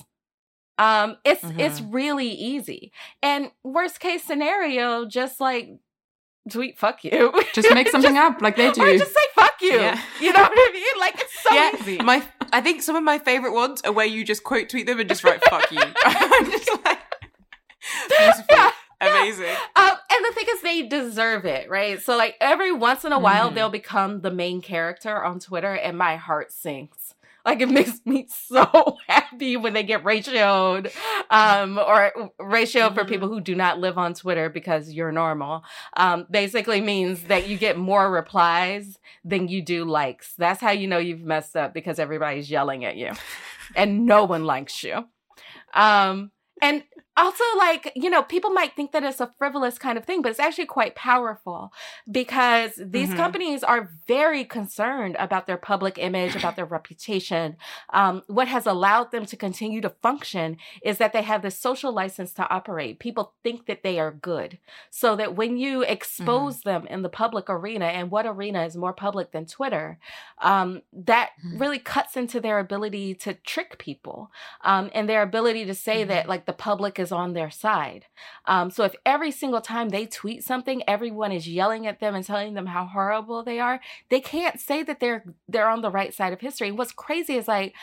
[0.79, 1.61] Um, it's mm-hmm.
[1.61, 2.93] it's really easy.
[3.23, 5.79] And worst case scenario, just like
[6.51, 7.33] tweet fuck you.
[7.55, 8.83] Just make something just, up like they do.
[8.83, 9.73] Or just say fuck you.
[9.73, 10.01] Yeah.
[10.21, 11.01] You know what I mean?
[11.01, 11.71] Like it's so yeah.
[11.81, 11.99] easy.
[11.99, 15.01] My I think some of my favorite ones are where you just quote tweet them
[15.01, 15.81] and just write fuck you.
[16.05, 16.99] I'm just like
[18.09, 18.45] beautiful.
[18.51, 18.71] Yeah.
[18.99, 19.55] Amazing.
[19.77, 22.01] Um, and the thing is, they deserve it, right?
[22.01, 23.55] So, like, every once in a while, mm.
[23.55, 27.15] they'll become the main character on Twitter, and my heart sinks.
[27.47, 30.93] Like it makes me so happy when they get ratioed,
[31.31, 32.95] um, or ratio mm-hmm.
[32.97, 35.63] for people who do not live on Twitter because you're normal.
[35.97, 40.35] Um, basically means that you get more replies than you do likes.
[40.37, 43.13] That's how you know you've messed up because everybody's yelling at you,
[43.77, 45.05] and no one likes you.
[45.73, 46.83] Um, and
[47.17, 50.31] also like you know people might think that it's a frivolous kind of thing but
[50.31, 51.73] it's actually quite powerful
[52.11, 53.17] because these mm-hmm.
[53.17, 57.57] companies are very concerned about their public image about their reputation
[57.93, 61.93] um, what has allowed them to continue to function is that they have the social
[61.93, 64.59] license to operate people think that they are good
[64.91, 66.69] so that when you expose mm-hmm.
[66.69, 69.99] them in the public arena and what arena is more public than twitter
[70.43, 71.59] um, that mm-hmm.
[71.59, 74.31] really cuts into their ability to trick people
[74.63, 76.31] um, and their ability to say that mm-hmm.
[76.31, 78.07] like the public is is on their side.
[78.45, 82.25] Um, so if every single time they tweet something, everyone is yelling at them and
[82.25, 86.13] telling them how horrible they are, they can't say that they're they're on the right
[86.13, 86.69] side of history.
[86.69, 87.75] And what's crazy is like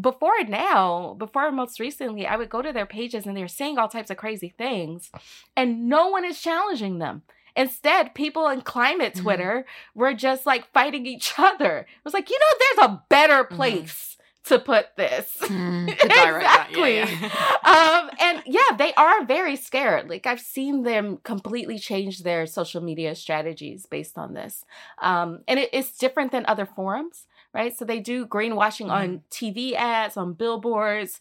[0.00, 3.88] before now, before most recently, I would go to their pages and they're saying all
[3.88, 5.10] types of crazy things,
[5.56, 7.22] and no one is challenging them.
[7.56, 9.22] Instead, people in climate mm-hmm.
[9.22, 10.00] Twitter mm-hmm.
[10.00, 11.78] were just like fighting each other.
[11.78, 13.56] It was like, you know, there's a better mm-hmm.
[13.56, 13.92] place.
[13.92, 14.15] Mm-hmm
[14.46, 15.36] to put this.
[15.40, 16.96] Mm, exactly.
[16.96, 17.30] Yeah,
[17.64, 18.00] yeah.
[18.02, 20.08] um, and yeah, they are very scared.
[20.08, 24.64] Like I've seen them completely change their social media strategies based on this.
[25.02, 27.76] Um, and it, it's different than other forums, right?
[27.76, 28.92] So they do greenwashing mm.
[28.92, 29.16] on mm-hmm.
[29.30, 31.18] TV ads, on billboards.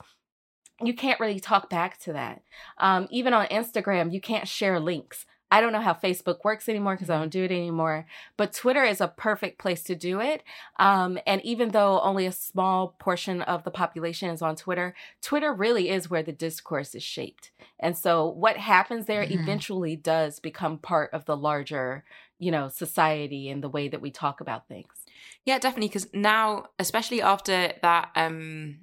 [0.81, 2.43] You can't really talk back to that.
[2.77, 5.25] Um, even on Instagram, you can't share links.
[5.51, 8.83] I don't know how Facebook works anymore because I don't do it anymore, but Twitter
[8.83, 10.43] is a perfect place to do it.
[10.79, 15.53] Um, and even though only a small portion of the population is on Twitter, Twitter
[15.53, 17.51] really is where the discourse is shaped.
[17.79, 19.39] And so what happens there mm-hmm.
[19.39, 22.03] eventually does become part of the larger,
[22.39, 25.05] you know, society and the way that we talk about things.
[25.45, 25.89] Yeah, definitely.
[25.89, 28.79] Because now, especially after that um,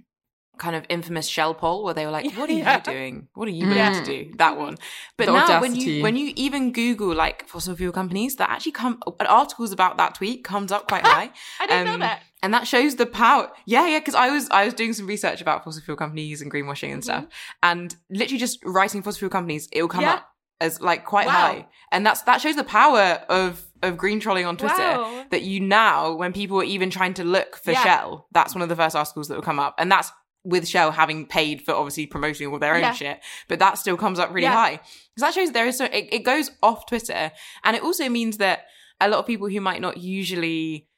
[0.58, 2.76] kind of infamous shell poll where they were like, "What are yeah.
[2.76, 3.28] you doing?
[3.34, 4.02] What are you going yeah.
[4.02, 4.78] to do?" That one.
[5.16, 5.60] But the now, audacity.
[5.60, 9.96] when you when you even Google like fossil fuel companies, that actually come articles about
[9.98, 11.30] that tweet comes up quite high.
[11.60, 12.22] I didn't um, know that.
[12.44, 13.50] And that shows the power.
[13.66, 14.00] Yeah, yeah.
[14.00, 17.02] Because I was I was doing some research about fossil fuel companies and greenwashing and
[17.02, 17.30] stuff, mm-hmm.
[17.62, 20.14] and literally just writing fossil fuel companies, it will come yeah.
[20.14, 20.28] up
[20.62, 21.32] as like quite wow.
[21.32, 24.76] high, and that's that shows the power of of green trolling on Twitter.
[24.76, 25.26] Wow.
[25.30, 27.82] That you now, when people are even trying to look for yeah.
[27.82, 30.12] Shell, that's one of the first articles that will come up, and that's
[30.44, 32.92] with Shell having paid for obviously promoting all their own yeah.
[32.92, 34.54] shit, but that still comes up really yeah.
[34.54, 34.80] high
[35.14, 37.32] because that shows there is so it, it goes off Twitter,
[37.64, 38.66] and it also means that
[39.00, 40.88] a lot of people who might not usually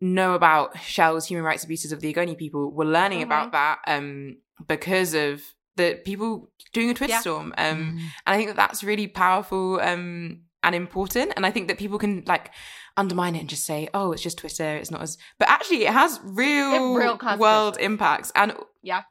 [0.00, 3.28] know about Shell's human rights abuses of the Ogoni people were learning mm-hmm.
[3.28, 4.36] about that um,
[4.66, 5.42] because of
[5.76, 7.20] the people doing a Twitter yeah.
[7.20, 7.54] storm.
[7.58, 7.98] Um, mm.
[7.98, 11.32] And I think that that's really powerful um, and important.
[11.36, 12.50] And I think that people can like
[12.96, 14.76] undermine it and just say, "Oh, it's just Twitter.
[14.76, 18.30] It's not as." But actually, it has real, it real world impacts.
[18.36, 19.02] And yeah.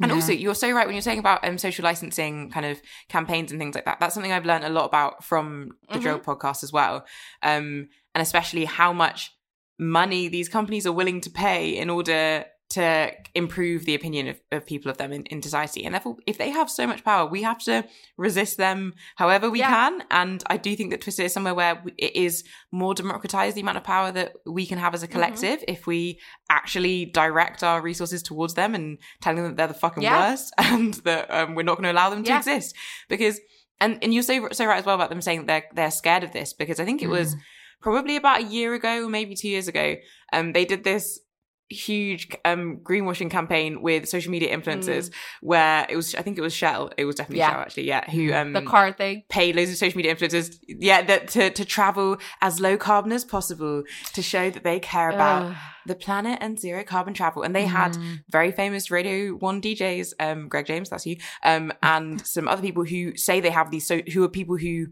[0.00, 0.14] And yeah.
[0.14, 3.58] also, you're so right when you're saying about um, social licensing kind of campaigns and
[3.58, 3.98] things like that.
[3.98, 6.02] That's something I've learned a lot about from the mm-hmm.
[6.02, 7.06] Drilled podcast as well.
[7.42, 9.32] Um, and especially how much
[9.78, 14.66] money these companies are willing to pay in order to improve the opinion of, of
[14.66, 15.84] people of them in, in society.
[15.84, 17.84] And therefore, if they have so much power, we have to
[18.16, 19.68] resist them however we yeah.
[19.68, 20.02] can.
[20.10, 23.78] And I do think that Twitter is somewhere where it is more democratized the amount
[23.78, 25.12] of power that we can have as a mm-hmm.
[25.12, 25.72] collective mm-hmm.
[25.72, 26.18] if we
[26.50, 30.30] actually direct our resources towards them and telling them that they're the fucking yeah.
[30.30, 32.38] worst and that um, we're not going to allow them to yeah.
[32.38, 32.74] exist.
[33.08, 33.40] Because,
[33.80, 36.32] and, and you're so, so right as well about them saying they're, they're scared of
[36.32, 37.40] this because I think it was, mm
[37.82, 39.94] probably about a year ago, maybe two years ago,
[40.32, 41.20] um, they did this
[41.68, 45.12] huge um greenwashing campaign with social media influencers mm.
[45.40, 47.50] where it was I think it was Shell it was definitely yeah.
[47.50, 51.02] Shell actually yeah who um the car thing paid loads of social media influencers yeah
[51.02, 55.56] that to to travel as low carbon as possible to show that they care about
[55.86, 57.68] the planet and zero carbon travel and they mm.
[57.68, 57.96] had
[58.28, 62.84] very famous radio 1 DJs um Greg James that's you um and some other people
[62.84, 64.86] who say they have these so who are people who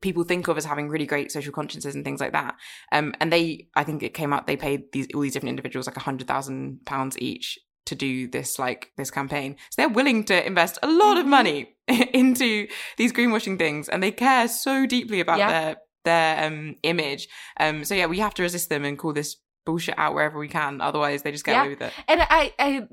[0.00, 2.56] people think of as having really great social consciences and things like that.
[2.92, 5.86] Um, and they, I think it came out, they paid these all these different individuals
[5.86, 9.56] like a hundred thousand pounds each to do this like this campaign.
[9.70, 11.30] So they're willing to invest a lot of mm-hmm.
[11.30, 15.50] money into these greenwashing things, and they care so deeply about yeah.
[15.50, 17.28] their their um, image.
[17.58, 19.36] Um, so yeah, we have to resist them and call this
[19.68, 20.80] bullshit out wherever we can.
[20.80, 21.60] Otherwise, they just get yeah.
[21.60, 21.92] away with it.
[22.08, 22.88] And I, I,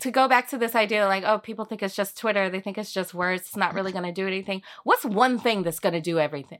[0.00, 2.50] to go back to this idea, like, oh, people think it's just Twitter.
[2.50, 3.44] They think it's just words.
[3.44, 4.60] It's not really going to do anything.
[4.84, 6.58] What's one thing that's going to do everything?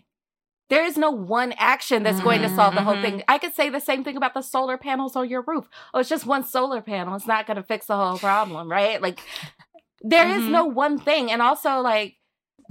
[0.71, 3.17] There is no one action that's going to solve the whole thing.
[3.19, 3.31] Mm-hmm.
[3.31, 5.69] I could say the same thing about the solar panels on your roof.
[5.93, 7.15] Oh, it's just one solar panel.
[7.17, 9.03] It's not going to fix the whole problem, right?
[9.03, 9.21] Like,
[10.01, 10.45] there mm-hmm.
[10.45, 11.31] is no one thing.
[11.31, 12.17] And also, like,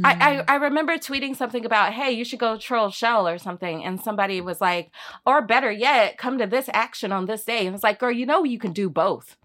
[0.03, 0.45] I, I, mm.
[0.47, 3.83] I remember tweeting something about, hey, you should go troll Shell or something.
[3.83, 4.91] And somebody was like,
[5.25, 7.65] or better yet, come to this action on this day.
[7.65, 9.37] And it's like, girl, you know you can do both.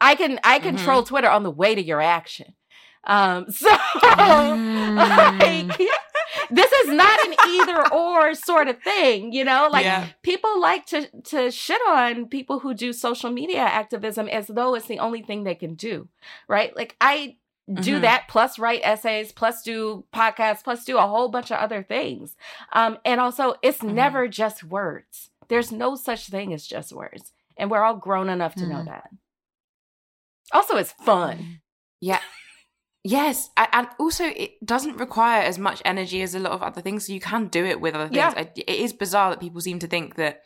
[0.00, 0.84] I can I can mm-hmm.
[0.84, 2.54] troll Twitter on the way to your action.
[3.04, 4.96] Um, so mm.
[4.98, 5.78] like,
[6.50, 9.68] this is not an either or sort of thing, you know?
[9.70, 10.08] Like yeah.
[10.22, 14.88] people like to to shit on people who do social media activism as though it's
[14.88, 16.08] the only thing they can do.
[16.48, 16.76] Right?
[16.76, 17.36] Like I
[17.72, 18.02] do mm-hmm.
[18.02, 22.36] that plus write essays plus do podcasts plus do a whole bunch of other things.
[22.72, 23.94] Um, and also it's mm-hmm.
[23.94, 25.30] never just words.
[25.48, 27.32] There's no such thing as just words.
[27.56, 28.72] And we're all grown enough to mm-hmm.
[28.72, 29.10] know that.
[30.52, 31.60] Also it's fun.
[32.00, 32.20] Yeah.
[33.02, 33.50] Yes.
[33.56, 37.12] And also it doesn't require as much energy as a lot of other things so
[37.12, 38.16] you can do it with other things.
[38.16, 38.44] Yeah.
[38.56, 40.42] it is bizarre that people seem to think that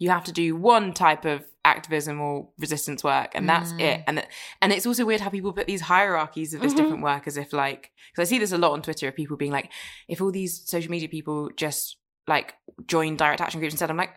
[0.00, 3.80] you have to do one type of activism or resistance work and that's mm.
[3.80, 4.26] it and
[4.62, 6.82] and it's also weird how people put these hierarchies of this mm-hmm.
[6.82, 9.36] different work as if like because i see this a lot on twitter of people
[9.36, 9.70] being like
[10.08, 12.54] if all these social media people just like
[12.86, 14.10] join direct action groups instead i'm like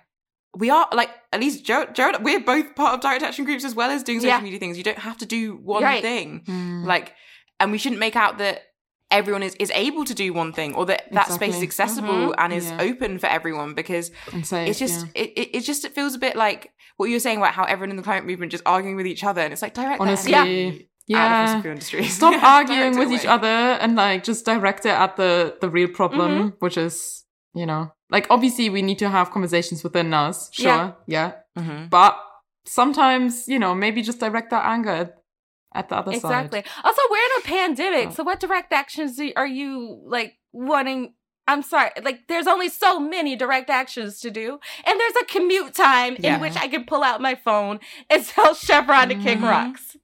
[0.56, 3.76] we are like at least Jared, Jared we're both part of direct action groups as
[3.76, 4.40] well as doing social yeah.
[4.40, 6.02] media things you don't have to do one right.
[6.02, 6.86] thing mm.
[6.86, 7.14] like
[7.60, 8.62] and we shouldn't make out that
[9.14, 12.40] everyone is, is able to do one thing or that that space is accessible mm-hmm.
[12.40, 12.82] and is yeah.
[12.82, 14.12] open for everyone because
[14.44, 15.22] so, it's just yeah.
[15.22, 17.64] it, it, it just it feels a bit like what you were saying about how
[17.64, 20.32] everyone in the climate movement just arguing with each other and it's like direct honestly
[20.32, 20.72] yeah.
[21.06, 21.60] Yeah.
[22.04, 26.32] Stop arguing with each other and like just direct it at the the real problem,
[26.32, 26.48] mm-hmm.
[26.60, 30.50] which is, you know, like obviously we need to have conversations within us.
[30.54, 30.66] Sure.
[30.66, 30.92] Yeah.
[31.08, 31.32] yeah.
[31.62, 31.88] Mm-hmm.
[31.88, 32.18] But
[32.66, 35.14] sometimes, you know, maybe just direct that anger
[35.74, 36.62] at the other exactly.
[36.62, 36.70] side.
[36.84, 38.12] Also, we're in a pandemic, oh.
[38.12, 41.14] so what direct actions are you like wanting
[41.48, 41.90] I'm sorry.
[42.02, 44.60] Like, there's only so many direct actions to do.
[44.86, 46.36] And there's a commute time Yeah.
[46.36, 49.44] in which I can pull out my phone and tell Chevron to kick mm-hmm.
[49.44, 49.98] rocks.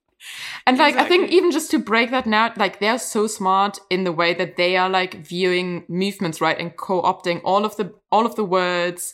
[0.68, 4.04] And like I think even just to break that now, like they're so smart in
[4.04, 6.60] the way that they are like viewing movements, right?
[6.60, 9.14] And co-opting all of the all of the words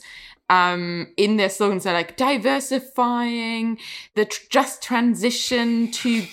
[0.50, 1.84] um in their slogans.
[1.84, 3.78] They're like diversifying,
[4.16, 6.24] the tr- just transition to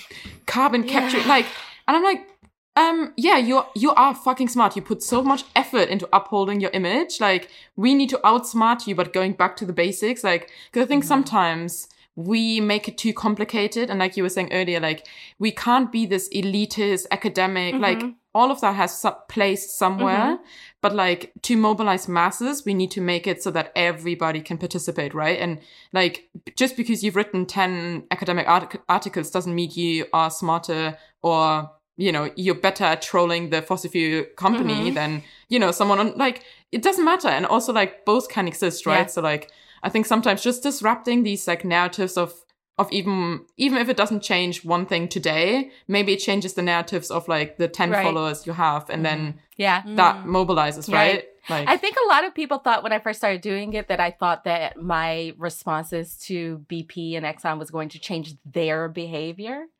[0.46, 1.18] carbon capture.
[1.18, 1.28] Yeah.
[1.28, 1.46] Like
[1.88, 2.28] and I'm like,
[2.76, 4.76] um, yeah, you you are fucking smart.
[4.76, 7.20] You put so much effort into upholding your image.
[7.20, 10.88] Like, we need to outsmart you, but going back to the basics, like, because I
[10.88, 13.90] think sometimes we make it too complicated.
[13.90, 15.06] And like you were saying earlier, like,
[15.38, 17.74] we can't be this elitist academic.
[17.74, 18.14] Like, Mhm.
[18.34, 20.38] All of that has some place somewhere.
[20.80, 25.14] But like, to mobilize masses, we need to make it so that everybody can participate,
[25.14, 25.38] right?
[25.38, 25.60] And
[25.92, 31.70] like, just because you've written 10 academic artic- articles doesn't mean you are smarter or
[31.98, 34.94] you know you're better at trolling the fossil fuel company Mhm.
[34.94, 38.86] than you know someone on like it doesn't matter and also like both can exist
[38.86, 39.06] right Yeah.
[39.08, 39.50] so like
[39.82, 42.32] i think sometimes just disrupting these like narratives of
[42.78, 47.10] of even even if it doesn't change one thing today maybe it changes the narratives
[47.10, 48.02] of like the 10 Right.
[48.02, 49.82] followers you have and then Yeah.
[49.84, 51.24] that mobilizes right, Right.
[51.48, 54.00] like I think a lot of people thought when I first started doing it that
[54.00, 59.66] I thought that my responses to BP and Exxon was going to change their behavior.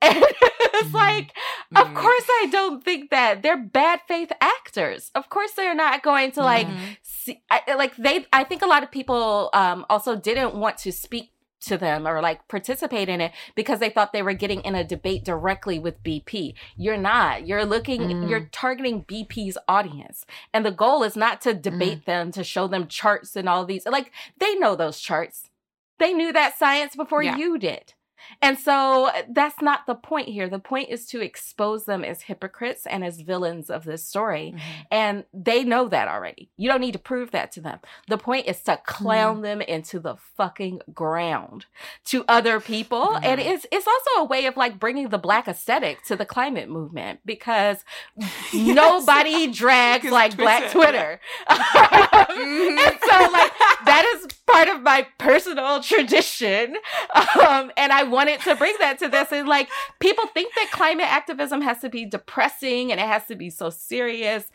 [0.00, 0.94] And it's Mhm.
[0.94, 1.32] like,
[1.74, 1.94] of Mhm.
[1.94, 5.10] course, I don't think that they're bad faith actors.
[5.16, 6.68] Of course, they're not going to like,
[7.02, 8.24] see, I, like they.
[8.32, 12.20] I think a lot of people um, also didn't want to speak to them or
[12.20, 16.02] like participate in it because they thought they were getting in a debate directly with
[16.02, 16.54] BP.
[16.76, 17.46] You're not.
[17.46, 18.30] You're looking, Mm.
[18.30, 20.24] you're targeting BP's audience.
[20.54, 23.86] And the goal is not to debate them, to show them charts and all these.
[23.86, 25.50] Like they know those charts.
[25.98, 27.36] They knew that science before Yeah.
[27.36, 27.94] you did.
[28.42, 30.48] And so that's not the point here.
[30.48, 34.54] The point is to expose them as hypocrites and as villains of this story.
[34.90, 36.50] And they know that already.
[36.56, 37.78] You don't need to prove that to them.
[38.08, 41.66] The point is to clown them into the fucking ground
[42.06, 43.16] to other people.
[43.22, 43.46] And Mhm.
[43.46, 47.20] it's it's also a way of like bringing the black aesthetic to the climate movement
[47.24, 47.84] because
[48.54, 51.20] nobody drags like black Twitter, Twitter.
[51.48, 53.52] and so like
[53.84, 56.76] that is part of my personal tradition.
[57.14, 59.32] Um, and I wanted to bring that to this.
[59.32, 59.68] And like
[60.00, 63.70] people think that climate activism has to be depressing and it has to be so
[63.70, 64.50] serious.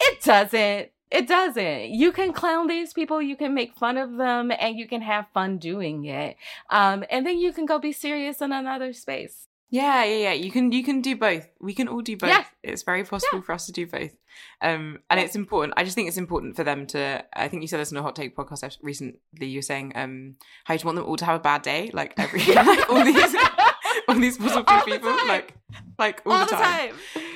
[0.00, 0.90] It doesn't.
[1.10, 1.90] It doesn't.
[1.90, 5.26] You can clown these people, you can make fun of them, and you can have
[5.34, 6.36] fun doing it.
[6.70, 9.46] Um, and then you can go be serious in another space.
[9.72, 10.32] Yeah, yeah, yeah.
[10.34, 11.48] You can you can do both.
[11.58, 12.28] We can all do both.
[12.28, 12.44] Yeah.
[12.62, 14.10] It's very possible for us to do both.
[14.60, 15.24] Um, and Yeah.
[15.24, 15.72] it's important.
[15.78, 17.24] I just think it's important for them to.
[17.32, 19.18] I think you said this in a hot take podcast recently.
[19.40, 22.12] You were saying um, how you want them all to have a bad day, like
[22.18, 23.34] every like all these
[24.16, 25.28] all these fossil fuel All people, time.
[25.28, 25.54] like
[25.98, 26.94] like all, all the time.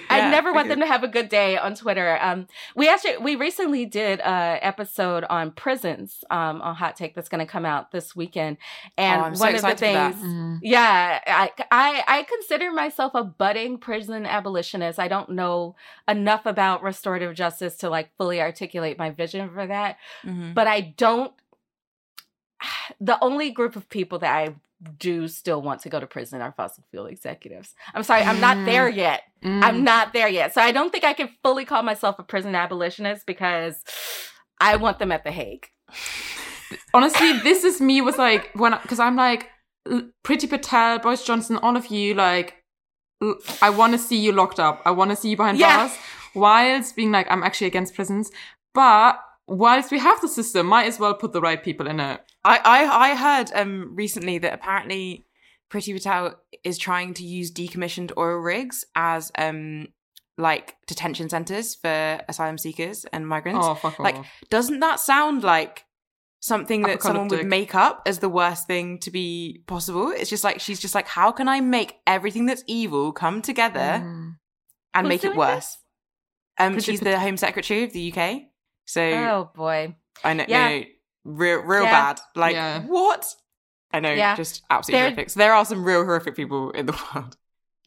[0.08, 0.74] I Yeah, never want okay.
[0.74, 2.18] them to have a good day on Twitter.
[2.20, 2.46] Um,
[2.76, 7.44] we actually we recently did a episode on prisons um, on Hot Take that's going
[7.44, 8.58] to come out this weekend,
[8.98, 10.14] and Oh, I'm so one of the excited for that.
[10.14, 10.24] things.
[10.26, 10.58] Mm.
[10.62, 14.98] Yeah, I, I I consider myself a budding prison abolitionist.
[14.98, 15.74] I don't know
[16.06, 20.54] enough about restorative justice to like fully articulate my vision for that, Mhm.
[20.54, 21.32] but I don't.
[23.00, 24.54] The only group of people that I
[24.98, 27.74] do still want to go to prison are fossil fuel executives.
[27.94, 29.22] I'm sorry, I'm not there yet.
[29.42, 29.62] Mm.
[29.62, 30.52] I'm not there yet.
[30.52, 33.82] So I don't think I can fully call myself a prison abolitionist because
[34.60, 35.66] I want them at the Hague.
[36.94, 39.48] honestly, this is me with like when because I'm like
[40.24, 42.14] Priti Patel, Boris Johnson, all of you.
[42.14, 42.54] Like,
[43.62, 44.82] I want to see you locked up.
[44.84, 45.76] I want to see you behind Yeah.
[45.88, 45.96] bars.
[46.34, 48.30] Whilst being like, I'm actually against prisons,
[48.74, 52.20] but whilst we have the system, might as well put the right people in it.
[52.46, 55.26] I, I I heard um recently that apparently
[55.70, 56.34] Priti Patel
[56.64, 59.88] is trying to use decommissioned oil rigs as um
[60.38, 63.66] like detention centers for asylum seekers and migrants.
[63.66, 64.26] Oh fuck Like, off.
[64.50, 65.84] Doesn't that sound like
[66.40, 70.10] something that someone would make up as the worst thing to be possible?
[70.10, 73.80] It's just like she's just like, how can I make everything that's evil come together
[74.04, 74.36] Mm.
[74.94, 75.78] and Who's make it doing worse?
[76.58, 78.42] Um, Priti she's Pat- the Home Secretary of the UK.
[78.84, 79.96] So Oh boy.
[80.22, 80.68] I know, Yeah.
[80.68, 80.84] no, no,
[81.26, 81.90] real, real Yeah.
[82.14, 82.20] bad.
[82.34, 82.82] Like Yeah.
[82.82, 83.26] what?
[83.92, 84.36] I know, Yeah.
[84.36, 85.30] just absolutely They're- horrific.
[85.30, 87.36] So there are some real horrific people in the world.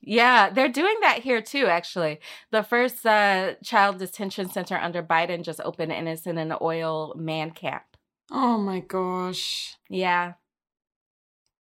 [0.02, 2.20] Yeah, they're doing that here too, actually.
[2.52, 7.14] The first uh, child detention center under Biden just opened and it's in an oil
[7.18, 7.84] man camp.
[8.32, 9.76] Oh my gosh.
[9.90, 10.34] Yeah.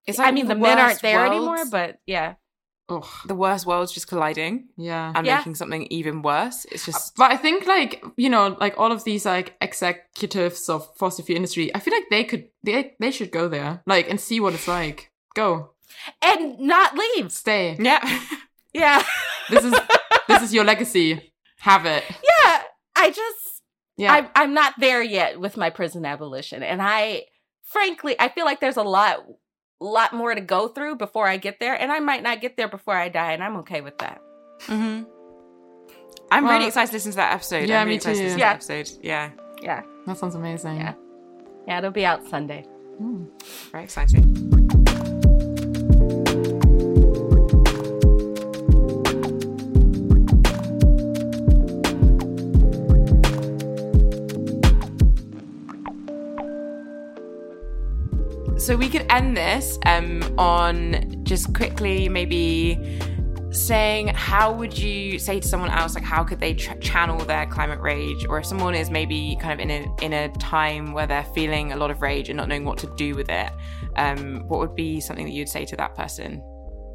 [0.06, 2.36] It's I mean, the, men aren't there worlds- anymore, but yeah.
[2.90, 3.06] Ugh.
[3.26, 5.12] the worst worlds just colliding Yeah.
[5.16, 5.38] and Yeah.
[5.38, 6.66] making something even worse.
[6.72, 10.70] It's just uh, But I think like you know like all of these like executives
[10.70, 14.10] of fossil fuel industry, I feel like they could they they should go there like
[14.10, 15.12] and see what it's like.
[15.36, 15.72] Go
[16.22, 17.32] And not leave.
[17.32, 17.76] stay.
[17.80, 18.02] yeah.
[18.74, 19.02] Yeah.
[19.50, 19.74] This is
[20.28, 21.32] this is your legacy.
[21.60, 22.04] Have it.
[22.10, 22.62] Yeah.
[22.96, 23.62] I just
[23.98, 24.12] Yeah.
[24.14, 27.24] I, I'm not there yet with my prison abolition, and I,
[27.64, 29.24] frankly, I feel like there's a lot,
[29.86, 32.68] lot more to go through before I get there, and I might not get there
[32.68, 34.22] before I die, and I'm okay with that.
[34.64, 35.04] hmm
[36.32, 37.70] I'm Well, really excited to listen to that episode.
[37.70, 38.26] yeah, I'm really me excited to too.
[38.26, 38.54] listen Yeah.
[38.54, 38.98] to that episode.
[39.04, 39.30] Yeah,
[39.62, 40.78] Yeah, that sounds amazing.
[40.78, 40.94] Yeah.
[41.68, 42.66] yeah, it'll be out Sunday.
[43.02, 43.28] Mm.
[43.72, 44.65] very exciting.
[58.66, 63.00] So we could end this um, on just quickly maybe
[63.52, 67.46] saying how would you say to someone else like how could they ch- channel their
[67.46, 68.26] climate rage?
[68.28, 71.74] Or if someone is maybe kind of in a in a time where they're feeling
[71.74, 73.52] a lot of rage and not knowing what to do with it
[73.98, 76.42] um, what would be something that you'd say to that person?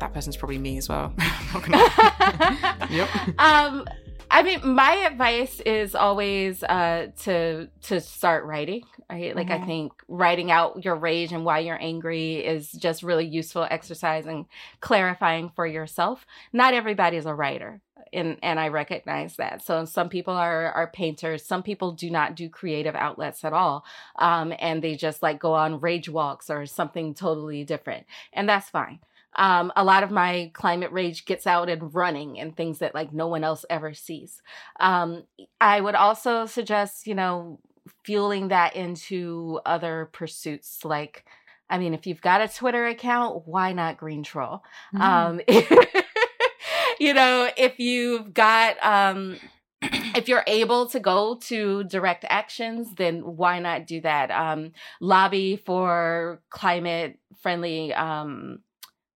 [0.01, 1.15] That person's probably me as well.
[1.55, 3.09] Not gonna- Yep.
[3.39, 3.85] um
[4.31, 9.35] i mean my advice is always uh to to start writing right?
[9.35, 9.67] Like i Mhm.
[9.67, 14.47] think writing out your rage and why you're angry is just really useful exercise and
[14.81, 16.25] clarifying for yourself.
[16.53, 17.81] Not everybody is a writer
[18.13, 19.63] and and i recognize that.
[19.63, 21.45] So some people are are painters.
[21.45, 23.85] Some people do not do creative outlets at all
[24.17, 28.71] um and they just like go on rage walks or something totally different and that's
[28.71, 29.01] fine
[29.37, 33.13] um, a lot of my climate rage gets out in running and things that like
[33.13, 34.43] no one else ever sees.
[34.79, 35.25] Um,
[35.61, 37.61] I would also suggest, you know,
[38.05, 40.85] fueling that into other pursuits.
[40.85, 41.25] Like,
[41.69, 44.63] I mean, if you've got a Twitter account, why not Green Troll?
[44.95, 45.01] Mm.
[45.01, 45.41] Um,
[47.01, 49.37] you know, if you've got, um,
[49.83, 54.31] if you're able to go to direct actions, then why not do that?
[54.31, 58.61] Um, lobby for climate friendly um,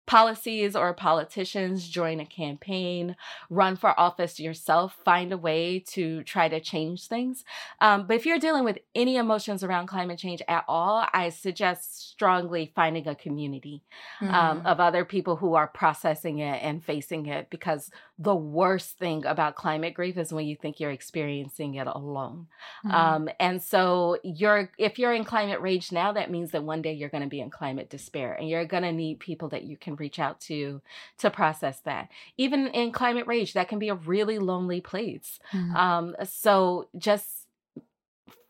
[0.05, 3.15] policies or politicians, join a campaign,
[3.49, 7.43] run for office yourself, find a way to try to change things.
[7.81, 12.09] Um, but if you're dealing with any emotions around climate change at all, I suggest
[12.11, 13.83] strongly finding a community
[14.21, 14.65] um, Mm.
[14.65, 19.55] of other people who are processing it and facing it because the worst thing about
[19.55, 22.47] climate grief is when you think you're experiencing it alone.
[22.85, 22.93] Mm.
[22.93, 26.93] Um, and so you're if you're in climate rage now, that means that one day
[26.93, 29.75] you're going to be in climate despair, and you're going to need people that you
[29.75, 30.81] can reach out to
[31.17, 32.09] to process that.
[32.37, 35.39] Even in climate rage, that can be a really lonely place.
[35.51, 35.75] Mm.
[35.75, 37.44] Um, so just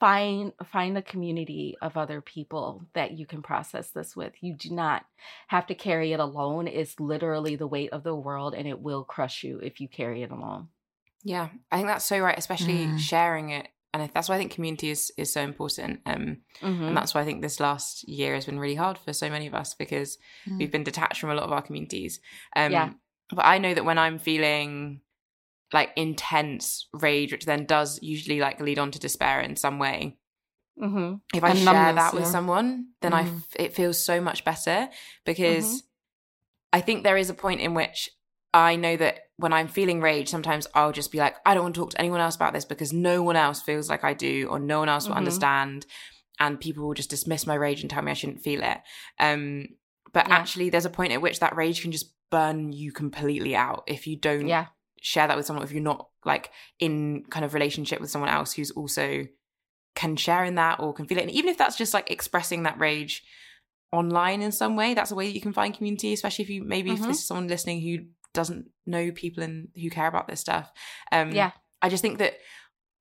[0.05, 4.33] find find a community of other people that you can process this with.
[4.41, 5.03] You do not
[5.47, 6.67] have to carry it alone.
[6.67, 10.21] It's literally the weight of the world, and it will crush you if you carry
[10.21, 10.67] it alone.
[11.23, 12.99] Yeah, I think that's so right, especially Mm.
[12.99, 13.67] sharing it.
[13.93, 16.01] And that's why I think community is, is so important.
[16.05, 16.87] Um, Mhm.
[16.89, 19.47] And that's why I think this last year has been really hard for so many
[19.47, 20.59] of us because Mm.
[20.59, 22.19] we've been detached from a lot of our communities.
[22.55, 22.93] Um, Yeah.
[23.31, 25.01] But I know that when I'm feeling
[25.75, 30.17] like intense rage, which then does usually like lead on to despair in some way,
[30.81, 31.21] Mhm.
[31.33, 32.31] if I And share numbness, that with yeah.
[32.31, 33.37] someone, then I Mhm.
[33.37, 34.89] f- it feels so much better
[35.25, 35.77] because Mm-hmm.
[36.73, 38.09] I think there is a point in which
[38.53, 41.75] I know that when I'm feeling rage, sometimes I'll just be like, I don't want
[41.75, 44.47] to talk to anyone else about this because no one else feels like I do,
[44.49, 45.19] or no one else will Mhm.
[45.19, 45.85] understand,
[46.39, 48.79] and people will just dismiss my rage and tell me I shouldn't feel it.
[49.19, 49.67] Um,
[50.13, 50.35] but Yeah.
[50.37, 54.07] actually, there's a point at which that rage can just burn you completely out if
[54.07, 54.67] you don't Yeah.
[55.05, 56.49] Share that with someone if you're not like
[56.79, 59.25] in kind of relationship with someone else who's also
[59.95, 62.63] can share in that or can feel it and even if that's just like expressing
[62.63, 63.23] that rage
[63.93, 66.63] online in some way that's a way that you can find community especially if you
[66.63, 67.07] maybe if Mhm.
[67.07, 70.71] this is someone listening who doesn't know people and who care about this stuff
[71.11, 71.51] um Yeah.
[71.81, 72.33] i just think that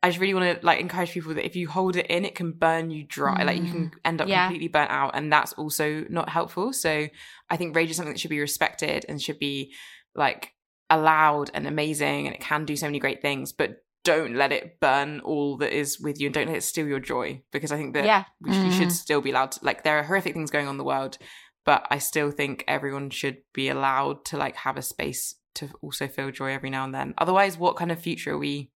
[0.03, 2.35] I just really want to like encourage people that if you hold it in, it
[2.35, 3.43] can burn you dry.
[3.43, 4.45] Like you can end up Yeah.
[4.45, 6.75] completely burnt out, and that's also not helpful.
[6.75, 7.09] So
[7.49, 9.73] I think rage is something that should be respected and should be
[10.15, 10.53] like
[10.95, 13.53] allowed and amazing, and it can do so many great things.
[13.53, 16.87] But don't let it burn all that is with you, and don't let it steal
[16.87, 17.43] your joy.
[17.53, 18.25] Because I think that Yeah.
[18.45, 18.93] you should Mm.
[18.93, 19.53] still be allowed.
[19.53, 21.17] To, like there are horrific things going on in the world,
[21.65, 26.09] but I still think everyone should be allowed to like have a space to also
[26.09, 27.15] feel joy every now and then.
[27.17, 28.71] Otherwise, what kind of future are we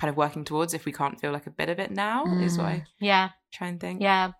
[0.00, 2.24] kind of working towards if we can't feel like a bit of it now?
[2.40, 3.30] Is what I Yeah.
[3.52, 4.00] try and think.
[4.00, 4.32] Yeah.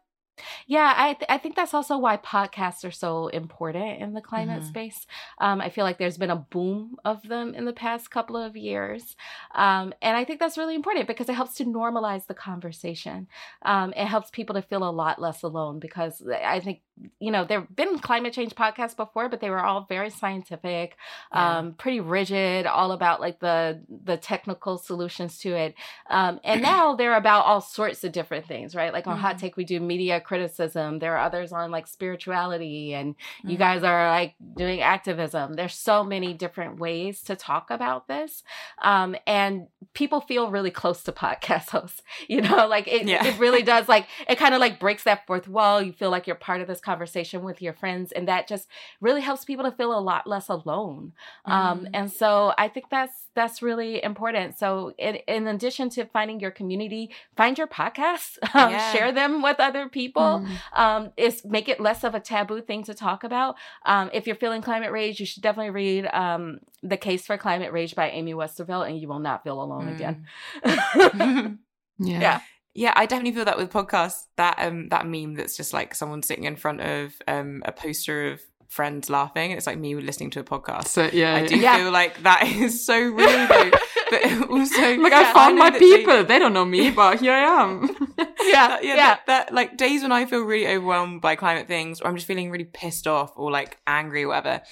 [0.66, 4.62] Yeah, I th- I think that's also why podcasts are so important in the climate
[4.62, 4.66] Mhm.
[4.68, 5.06] space.
[5.38, 8.56] Um, I feel like there's been a boom of them in the past couple of
[8.56, 9.16] years,
[9.54, 13.28] um, and I think that's really important because it helps to normalize the conversation.
[13.62, 16.80] Um, it helps people to feel a lot less alone because I think
[17.20, 20.96] you know there've been climate change podcasts before, but they were all very scientific,
[21.32, 21.58] Yeah.
[21.58, 25.74] um, pretty rigid, all about like the the technical solutions to it.
[26.10, 28.92] Um, and now they're about all sorts of different things, right?
[28.92, 29.40] Like on Hot Mhm.
[29.40, 30.98] Take, we do media criticism.
[30.98, 33.58] There are others on like spirituality, and you Mhm.
[33.58, 35.54] guys are like doing activism.
[35.54, 38.42] There's so many different ways to talk about this,
[38.82, 42.02] um, and people feel really close to podcast hosts.
[42.28, 43.24] You know, like it, Yeah.
[43.26, 43.88] it really does.
[43.88, 45.80] Like it kind of like breaks that fourth wall.
[45.80, 48.68] You feel like you're part of this conversation with your friends, and that just
[49.00, 51.12] really helps people to feel a lot less alone.
[51.46, 51.90] Um, Mhm.
[51.94, 54.58] and so I think that's that's really important.
[54.58, 58.92] So in, in addition to finding your community, find your podcasts, um, Yeah.
[58.92, 60.17] share them with other people.
[60.18, 60.48] Mm.
[60.72, 63.56] Um, is make it less of a taboo thing to talk about.
[63.84, 67.72] Um, if you're feeling climate rage, you should definitely read um, "The Case for Climate
[67.72, 70.26] Rage" by Amy Westervelt, and you will not feel alone again.
[70.64, 71.58] Mm.
[72.00, 72.20] Yeah.
[72.20, 72.40] Yeah.
[72.74, 74.26] Yeah, I definitely feel that with podcasts.
[74.36, 78.30] That um that meme that's just like someone sitting in front of um a poster
[78.30, 80.86] of friends laughing, and it's like me listening to a podcast.
[80.86, 81.76] So yeah, I do Yeah.
[81.78, 83.70] feel like that is so real though.
[84.10, 86.24] but also Like Yeah, I found know my that they- people.
[86.24, 87.88] They, don't know me, but here I am.
[88.18, 92.00] yeah, yeah, yeah, That, that like days when I feel really overwhelmed by climate things,
[92.00, 94.62] or I'm just feeling really pissed off or like angry or whatever,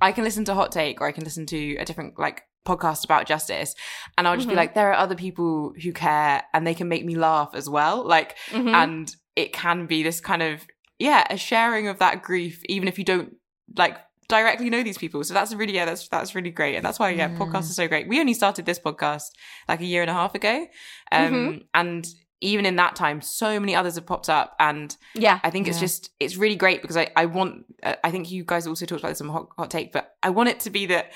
[0.00, 3.04] I can listen to Hot Take or I can listen to a different like podcast
[3.04, 3.74] about justice,
[4.18, 4.58] and I'll just be Mhm.
[4.58, 8.04] like, there are other people who care and they can make me laugh as well.
[8.04, 8.74] Like, Mhm.
[8.74, 10.66] and it can be this kind of
[10.98, 13.34] yeah, a sharing of that grief, even if you don't
[13.76, 13.98] like
[14.28, 15.22] directly know these people.
[15.24, 17.36] So that's really yeah, that's that's really great, and that's why yeah, Mm.
[17.38, 18.08] podcasts are so great.
[18.08, 19.30] We only started this podcast
[19.68, 20.66] like a year and a half ago,
[21.12, 21.64] um, Mhm.
[21.74, 22.06] and
[22.42, 25.78] even in that time, so many others have popped up, and yeah, I think it's
[25.78, 25.82] Yeah.
[25.86, 29.00] just it's really great because I I want uh, I think you guys also talked
[29.00, 31.12] about this on hot, hot take, but I want it to be that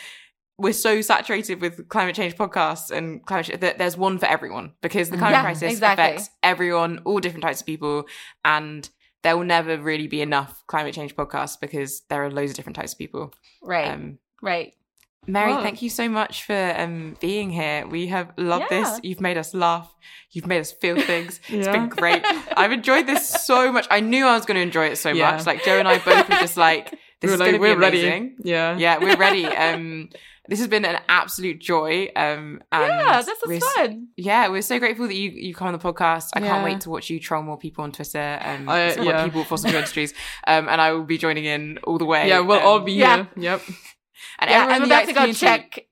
[0.56, 4.72] we're so saturated with climate change podcasts and climate change that there's one for everyone
[4.82, 6.04] because the climate Yeah, crisis exactly.
[6.04, 8.06] affects everyone, all different types of people,
[8.44, 8.88] and
[9.22, 12.76] there will never really be enough climate change podcasts because there are loads of different
[12.76, 13.32] types of people.
[13.62, 14.72] right, Um, right.
[15.26, 17.86] Mary, Well- thank you so much for um, being here.
[17.86, 18.80] We have loved Yeah.
[18.84, 19.00] this.
[19.02, 19.94] You've made us laugh.
[20.32, 21.40] You've made us feel things.
[21.48, 21.72] It's Yeah.
[21.72, 22.22] been great.
[22.56, 23.86] I've enjoyed this so much.
[23.90, 25.32] I knew I was going to enjoy it so Yeah.
[25.32, 25.44] much.
[25.46, 26.90] Like Joe and I both were just like,
[27.20, 28.00] this we is were going like, to be we're ready.
[28.00, 28.36] amazing.
[28.42, 28.78] Yeah.
[28.78, 29.44] Yeah, we're ready.
[29.44, 30.08] Um,
[30.50, 32.08] this has been an absolute joy.
[32.14, 34.08] Um, and Yeah, this is fun.
[34.16, 36.28] Yeah, we're so grateful that you you come on the podcast.
[36.34, 36.48] I Yeah.
[36.48, 38.18] can't wait to watch you troll more people on Twitter.
[38.18, 39.24] and I- support yeah.
[39.24, 40.12] people for some industries.
[40.46, 42.28] Um, and I will be joining in all the way.
[42.28, 43.16] Yeah, we'll Um, all be yeah.
[43.16, 43.28] here.
[43.36, 43.62] Yep.
[44.40, 45.86] And Yeah, everyone about to go community, check.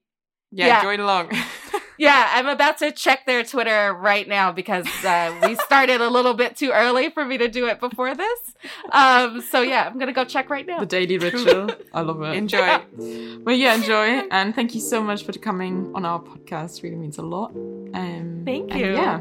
[0.51, 0.82] Yeah, yeah.
[0.82, 1.30] join along.
[1.99, 6.32] Yeah, I'm about to check their Twitter right now because uh, we started a little
[6.32, 8.38] bit too early for me to do it before this.
[8.92, 10.78] Um, so yeah, I'm gonna go check right now.
[10.78, 11.70] The daily ritual.
[11.92, 12.36] I love it.
[12.36, 12.80] Enjoy.
[13.42, 14.28] Well, yeah, enjoy.
[14.30, 16.84] And thank you so much for coming on our podcast.
[16.84, 17.51] Really means a lot.
[17.51, 18.92] Um, Thank and you.
[18.92, 19.20] yeah.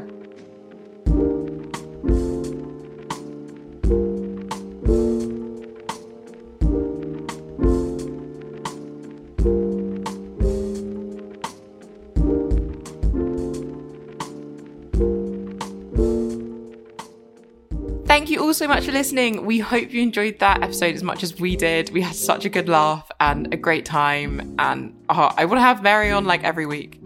[18.38, 19.44] You all so much for listening.
[19.44, 21.90] We hope you enjoyed that episode as much as we did.
[21.90, 24.54] We had such a good laugh and a great time.
[24.58, 27.00] And oh, I want to have Mary on like every week.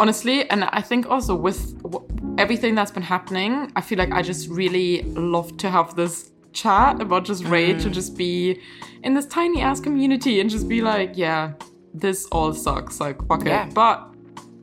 [0.00, 1.74] honestly and i think also with
[2.38, 7.00] everything that's been happening i feel like i just really love to have this chat
[7.02, 7.94] about just rage and mm.
[7.94, 8.58] just be
[9.04, 11.52] in this tiny ass community and just be like yeah
[11.92, 13.66] this all sucks like fuck Yeah.
[13.66, 14.09] it but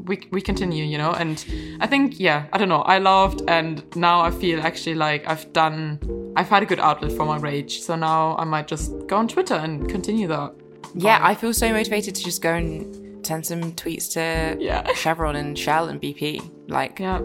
[0.05, 1.11] we, we continue you know?
[1.11, 1.43] And
[1.81, 2.81] i think yeah i don't know.
[2.81, 5.99] I loved and now i feel actually like i've done
[6.35, 7.81] i've had a good outlet for my rage.
[7.81, 10.53] So now i might just go on twitter and continue that.
[10.93, 14.91] Yeah, I feel so motivated to just go and send some tweets to Yeah.
[14.95, 16.69] Chevron and Shell and BP.
[16.69, 17.21] Like, yeah.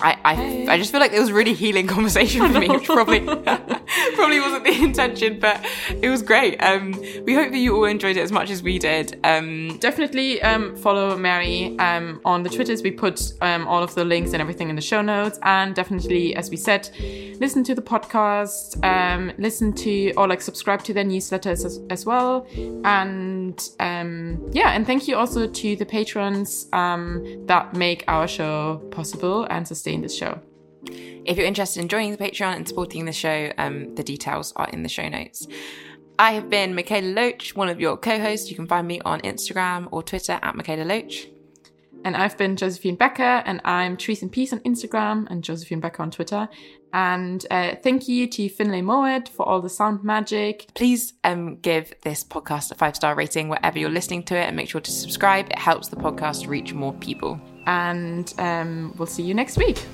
[0.00, 0.68] I, I, Hey.
[0.68, 3.20] I just feel like it was a really healing conversation for me, which probably
[4.18, 5.64] probably wasn't the intention, but
[6.02, 6.60] it was great.
[6.60, 6.92] Um,
[7.24, 9.18] we hope that you all enjoyed it as much as we did.
[9.22, 12.82] Um, definitely um, follow Mary um, on the Twitters.
[12.82, 15.38] We put um, all of the links and everything in the show notes.
[15.42, 16.90] And definitely, as we said,
[17.38, 22.04] listen to the podcast, um, listen to or like subscribe to their newsletters as, as
[22.04, 22.46] well.
[22.84, 23.70] And
[24.52, 30.00] yeah, and thank you also to the patrons that make our show possible and sustain
[30.00, 30.40] this show.
[31.28, 34.66] If you're interested in joining the Patreon and supporting the show, um, the details are
[34.70, 35.46] in the show notes.
[36.18, 38.48] I have been Mikaela Loach, one of your co-hosts.
[38.48, 41.28] You can find me on Instagram or Twitter at Mikaela Loach.
[42.02, 46.02] And I've been Josephine Becker, and I'm Trees and Peace on Instagram and Josephine Becker
[46.02, 46.48] on Twitter.
[46.94, 50.68] And uh, thank you to Finlay Mowat for all the sound magic.
[50.74, 54.56] Please um, give this podcast a five star rating wherever you're listening to it and
[54.56, 55.50] make sure to subscribe.
[55.50, 57.38] It helps the podcast reach more people.
[57.66, 59.84] And um, we'll see you next week.